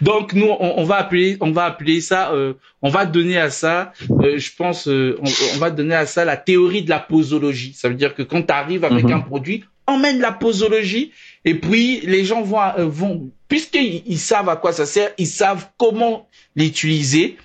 Donc 0.00 0.32
nous, 0.32 0.46
on, 0.46 0.78
on, 0.78 0.84
va 0.84 0.96
appeler, 0.96 1.36
on 1.40 1.50
va 1.50 1.64
appeler 1.64 2.00
ça, 2.00 2.32
euh, 2.32 2.54
on 2.82 2.90
va 2.90 3.06
donner 3.06 3.38
à 3.38 3.50
ça, 3.50 3.92
euh, 4.22 4.38
je 4.38 4.50
pense, 4.56 4.88
euh, 4.88 5.18
on, 5.20 5.28
on, 5.54 5.58
va 5.58 5.70
donner 5.70 5.94
à 5.94 6.06
ça 6.06 6.24
la 6.24 6.36
théorie 6.36 6.82
de 6.82 6.90
la 6.90 6.98
posologie. 6.98 7.72
Ça 7.74 7.88
veut 7.88 7.94
dire 7.94 8.14
que 8.14 8.22
quand 8.22 8.42
tu 8.42 8.52
arrives 8.52 8.84
avec 8.84 9.04
mmh. 9.04 9.12
un 9.12 9.20
produit, 9.20 9.64
emmène 9.86 10.20
la 10.20 10.32
posologie 10.32 11.12
et 11.44 11.54
puis 11.54 12.00
les 12.00 12.24
gens 12.24 12.42
vont, 12.42 12.60
vont 12.78 13.30
puisqu'ils 13.48 14.02
ils 14.06 14.18
savent 14.18 14.48
à 14.48 14.56
quoi 14.56 14.72
ça 14.72 14.86
sert, 14.86 15.10
ils 15.18 15.26
savent 15.26 15.68
comment 15.76 16.28
l'utiliser 16.56 17.36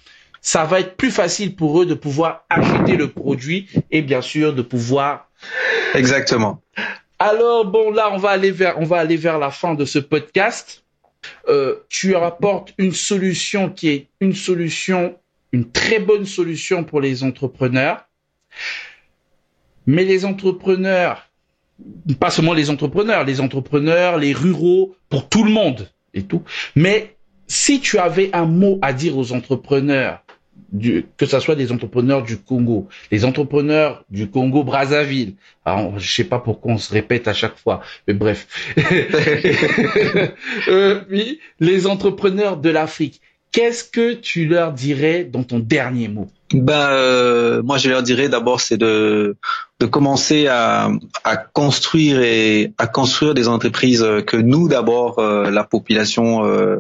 ça 0.42 0.64
va 0.64 0.80
être 0.80 0.96
plus 0.96 1.12
facile 1.12 1.56
pour 1.56 1.82
eux 1.82 1.86
de 1.86 1.94
pouvoir 1.94 2.46
acheter 2.50 2.96
le 2.96 3.10
produit 3.10 3.68
et 3.92 4.02
bien 4.02 4.22
sûr 4.22 4.54
de 4.54 4.62
pouvoir. 4.62 5.30
Exactement. 5.96 6.62
Alors 7.18 7.66
bon, 7.66 7.92
là 7.92 8.10
on 8.14 8.18
va 8.18 8.30
aller 8.30 8.52
vers 8.52 8.80
on 8.80 8.86
va 8.86 8.98
aller 8.98 9.18
vers 9.18 9.38
la 9.38 9.52
fin 9.52 9.74
de 9.74 9.86
ce 9.86 10.00
podcast. 10.00 10.84
Euh, 11.48 11.76
tu 11.90 12.16
apportes 12.16 12.74
une 12.78 12.94
solution 12.94 13.70
qui 13.70 13.90
est 13.90 14.08
une 14.20 14.34
solution, 14.34 15.18
une 15.52 15.72
très 15.72 16.00
bonne 16.00 16.26
solution 16.26 16.84
pour 16.84 17.02
les 17.02 17.24
entrepreneurs. 17.24 18.08
Mais 19.86 20.04
les 20.04 20.26
entrepreneurs, 20.26 21.30
pas 22.20 22.30
seulement 22.30 22.54
les 22.54 22.70
entrepreneurs, 22.70 23.24
les 23.24 23.42
entrepreneurs, 23.42 24.18
les 24.18 24.34
ruraux, 24.34 24.96
pour 25.10 25.28
tout 25.30 25.44
le 25.44 25.52
monde 25.52 25.90
et 26.14 26.24
tout. 26.24 26.44
Mais 26.76 27.16
si 27.48 27.80
tu 27.80 27.98
avais 27.98 28.30
un 28.34 28.46
mot 28.46 28.78
à 28.82 28.94
dire 28.94 29.18
aux 29.18 29.32
entrepreneurs 29.32 30.24
du, 30.72 31.06
que 31.18 31.26
ce 31.26 31.40
soit 31.40 31.56
des 31.56 31.72
entrepreneurs 31.72 32.24
du 32.24 32.38
Congo, 32.38 32.88
les 33.12 33.26
entrepreneurs 33.26 34.04
du 34.10 34.30
Congo 34.30 34.64
Brazzaville. 34.64 35.36
Alors, 35.66 36.00
je 36.00 36.12
sais 36.12 36.24
pas 36.24 36.40
pourquoi 36.40 36.74
on 36.74 36.78
se 36.78 36.94
répète 36.94 37.28
à 37.28 37.34
chaque 37.34 37.58
fois, 37.58 37.82
mais 38.08 38.14
bref. 38.14 38.48
euh, 40.68 41.02
oui, 41.10 41.40
les 41.60 41.88
entrepreneurs 41.88 42.58
de 42.58 42.70
l'Afrique. 42.70 43.22
Qu'est-ce 43.52 43.84
que 43.84 44.14
tu 44.14 44.46
leur 44.46 44.74
dirais 44.74 45.24
dans 45.24 45.44
ton 45.44 45.60
dernier 45.60 46.08
mot? 46.08 46.30
Ben, 46.54 46.74
euh, 46.74 47.62
moi, 47.64 47.78
je 47.78 47.90
leur 47.90 48.02
dirais 48.04 48.30
d'abord, 48.30 48.60
c'est 48.60 48.78
de 48.78 49.38
de 49.80 49.86
commencer 49.86 50.48
à, 50.48 50.92
à 51.24 51.38
construire 51.38 52.20
et 52.22 52.74
à 52.78 52.88
construire 52.88 53.34
des 53.34 53.48
entreprises 53.48 54.06
que 54.28 54.36
nous, 54.36 54.68
d'abord, 54.68 55.20
euh, 55.20 55.50
la 55.50 55.64
population 55.64 56.46
euh, 56.46 56.80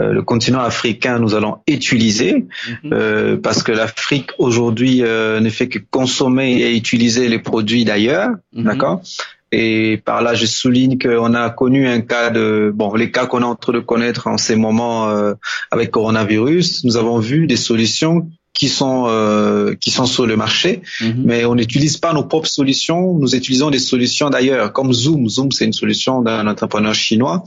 euh, 0.00 0.12
le 0.12 0.22
continent 0.22 0.60
africain, 0.60 1.18
nous 1.18 1.34
allons 1.34 1.58
utiliser, 1.66 2.46
euh, 2.92 3.36
parce 3.36 3.64
que 3.64 3.72
l'Afrique 3.72 4.30
aujourd'hui 4.38 5.02
euh, 5.02 5.40
ne 5.40 5.50
fait 5.50 5.68
que 5.68 5.80
consommer 5.90 6.52
et 6.52 6.76
utiliser 6.76 7.28
les 7.28 7.40
produits 7.40 7.84
d'ailleurs, 7.84 8.30
mhm. 8.52 8.62
d'accord? 8.62 9.00
Et 9.50 10.00
par 10.04 10.22
là, 10.22 10.34
je 10.34 10.46
souligne 10.46 10.98
qu'on 10.98 11.34
a 11.34 11.50
connu 11.50 11.88
un 11.88 12.00
cas 12.00 12.30
de, 12.30 12.70
bon, 12.72 12.94
les 12.94 13.10
cas 13.10 13.26
qu'on 13.26 13.40
est 13.40 13.44
en 13.44 13.56
train 13.56 13.72
de 13.72 13.80
connaître 13.80 14.28
en 14.28 14.38
ces 14.38 14.54
moments 14.54 15.08
euh, 15.08 15.34
avec 15.72 15.90
coronavirus, 15.90 16.84
nous 16.84 16.96
avons 16.96 17.18
vu 17.18 17.48
des 17.48 17.56
solutions 17.56 18.30
qui 18.58 18.68
sont 18.68 19.06
euh, 19.08 19.74
qui 19.80 19.90
sont 19.90 20.04
sur 20.04 20.26
le 20.26 20.36
marché, 20.36 20.82
mhm. 21.00 21.22
mais 21.24 21.44
on 21.44 21.54
n'utilise 21.54 21.96
pas 21.96 22.12
nos 22.12 22.24
propres 22.24 22.48
solutions. 22.48 23.14
Nous 23.14 23.34
utilisons 23.34 23.70
des 23.70 23.78
solutions 23.78 24.28
d'ailleurs, 24.30 24.72
comme 24.72 24.92
Zoom. 24.92 25.28
Zoom, 25.28 25.52
c'est 25.52 25.64
une 25.64 25.72
solution 25.72 26.22
d'un 26.22 26.46
entrepreneur 26.46 26.94
chinois, 26.94 27.44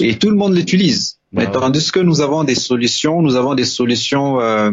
et 0.00 0.16
tout 0.16 0.30
le 0.30 0.36
monde 0.36 0.54
l'utilise. 0.54 1.18
Mais 1.32 1.50
tandis 1.50 1.90
que 1.90 2.00
nous 2.00 2.20
avons 2.20 2.44
des 2.44 2.54
solutions, 2.54 3.22
nous 3.22 3.36
avons 3.36 3.54
des 3.54 3.64
solutions 3.64 4.40
euh, 4.40 4.70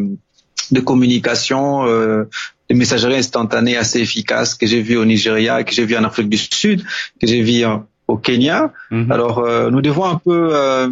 de 0.71 0.79
communication, 0.79 1.87
euh, 1.87 2.25
de 2.69 2.75
messagerie 2.75 3.15
instantanée 3.15 3.77
assez 3.77 3.99
efficace 3.99 4.55
que 4.55 4.67
j'ai 4.67 4.81
vu 4.81 4.97
au 4.97 5.05
Nigeria, 5.05 5.63
que 5.63 5.73
j'ai 5.73 5.85
vu 5.85 5.97
en 5.97 6.03
Afrique 6.03 6.29
du 6.29 6.37
Sud, 6.37 6.83
que 7.19 7.25
j'ai 7.25 7.41
vu 7.41 7.65
au 8.09 8.17
Kenya. 8.17 8.73
Mhm. 8.91 9.11
Alors, 9.11 9.39
euh, 9.39 9.71
nous 9.71 9.81
devons 9.81 10.05
un 10.05 10.17
peu 10.17 10.49
euh, 10.53 10.89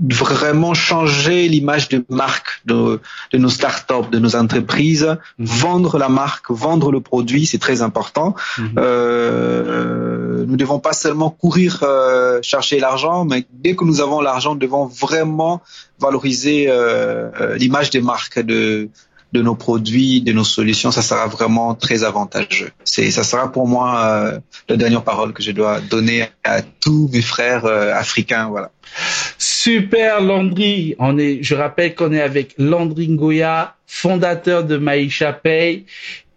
vraiment 0.00 0.72
changer 0.72 1.48
l'image 1.48 1.88
de 1.88 2.04
marque 2.08 2.62
de, 2.64 3.00
de 3.32 3.38
nos 3.38 3.50
startups, 3.50 4.08
de 4.10 4.18
nos 4.18 4.34
entreprises, 4.34 5.16
mhm. 5.38 5.46
vendre 5.46 5.98
la 5.98 6.08
marque, 6.08 6.50
vendre 6.50 6.90
le 6.90 7.00
produit, 7.00 7.46
c'est 7.46 7.58
très 7.58 7.82
important. 7.82 8.34
Mhm. 8.58 8.74
Euh, 8.78 10.44
nous 10.46 10.56
devons 10.56 10.78
pas 10.78 10.92
seulement 10.92 11.30
courir 11.30 11.80
euh, 11.82 12.40
chercher 12.42 12.80
l'argent, 12.80 13.24
mais 13.24 13.46
dès 13.52 13.74
que 13.76 13.84
nous 13.84 14.00
avons 14.00 14.20
l'argent, 14.20 14.54
nous 14.54 14.60
devons 14.60 14.86
vraiment 14.86 15.60
valoriser 15.98 16.66
euh, 16.68 17.56
l'image 17.56 17.90
des 17.90 18.00
marques 18.00 18.40
de 18.40 18.88
de 19.32 19.42
nos 19.42 19.54
produits, 19.54 20.20
de 20.20 20.32
nos 20.32 20.44
solutions, 20.44 20.90
ça 20.90 21.02
sera 21.02 21.26
vraiment 21.26 21.74
très 21.74 22.04
avantageux. 22.04 22.70
C'est, 22.84 23.10
ça 23.10 23.22
sera 23.22 23.52
pour 23.52 23.68
moi 23.68 24.04
euh, 24.04 24.40
la 24.68 24.76
dernière 24.76 25.04
parole 25.04 25.32
que 25.32 25.42
je 25.42 25.52
dois 25.52 25.80
donner 25.80 26.28
à 26.44 26.62
tous 26.62 27.08
mes 27.12 27.22
frères 27.22 27.64
euh, 27.64 27.92
africains. 27.94 28.48
Voilà. 28.48 28.70
Super 29.38 30.20
Landry, 30.20 30.96
on 30.98 31.16
est, 31.18 31.42
je 31.42 31.54
rappelle 31.54 31.94
qu'on 31.94 32.12
est 32.12 32.20
avec 32.20 32.54
Landry 32.58 33.08
Ngoya, 33.08 33.76
fondateur 33.86 34.64
de 34.64 34.76
Maïcha 34.76 35.32
Pay, 35.32 35.84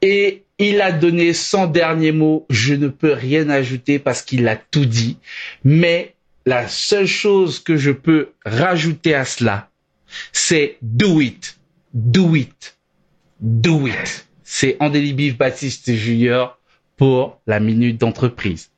et 0.01 0.43
il 0.59 0.81
a 0.81 0.91
donné 0.91 1.33
son 1.33 1.65
dernier 1.65 2.11
mot. 2.11 2.45
Je 2.49 2.75
ne 2.75 2.89
peux 2.89 3.13
rien 3.13 3.49
ajouter 3.49 3.97
parce 3.97 4.21
qu'il 4.21 4.47
a 4.47 4.55
tout 4.55 4.85
dit. 4.85 5.17
Mais 5.63 6.13
la 6.45 6.67
seule 6.67 7.07
chose 7.07 7.59
que 7.59 7.75
je 7.75 7.91
peux 7.91 8.29
rajouter 8.45 9.15
à 9.15 9.25
cela, 9.25 9.69
c'est 10.31 10.77
do 10.81 11.21
it, 11.21 11.57
do 11.93 12.35
it 12.35 12.75
do 13.43 13.87
it. 13.87 14.27
C'est 14.43 14.77
Andélie 14.79 15.13
Bif 15.13 15.37
Baptiste 15.37 15.93
Junior 15.93 16.57
pour 16.97 17.39
la 17.45 17.59
minute 17.59 17.99
d'entreprise. 17.99 18.71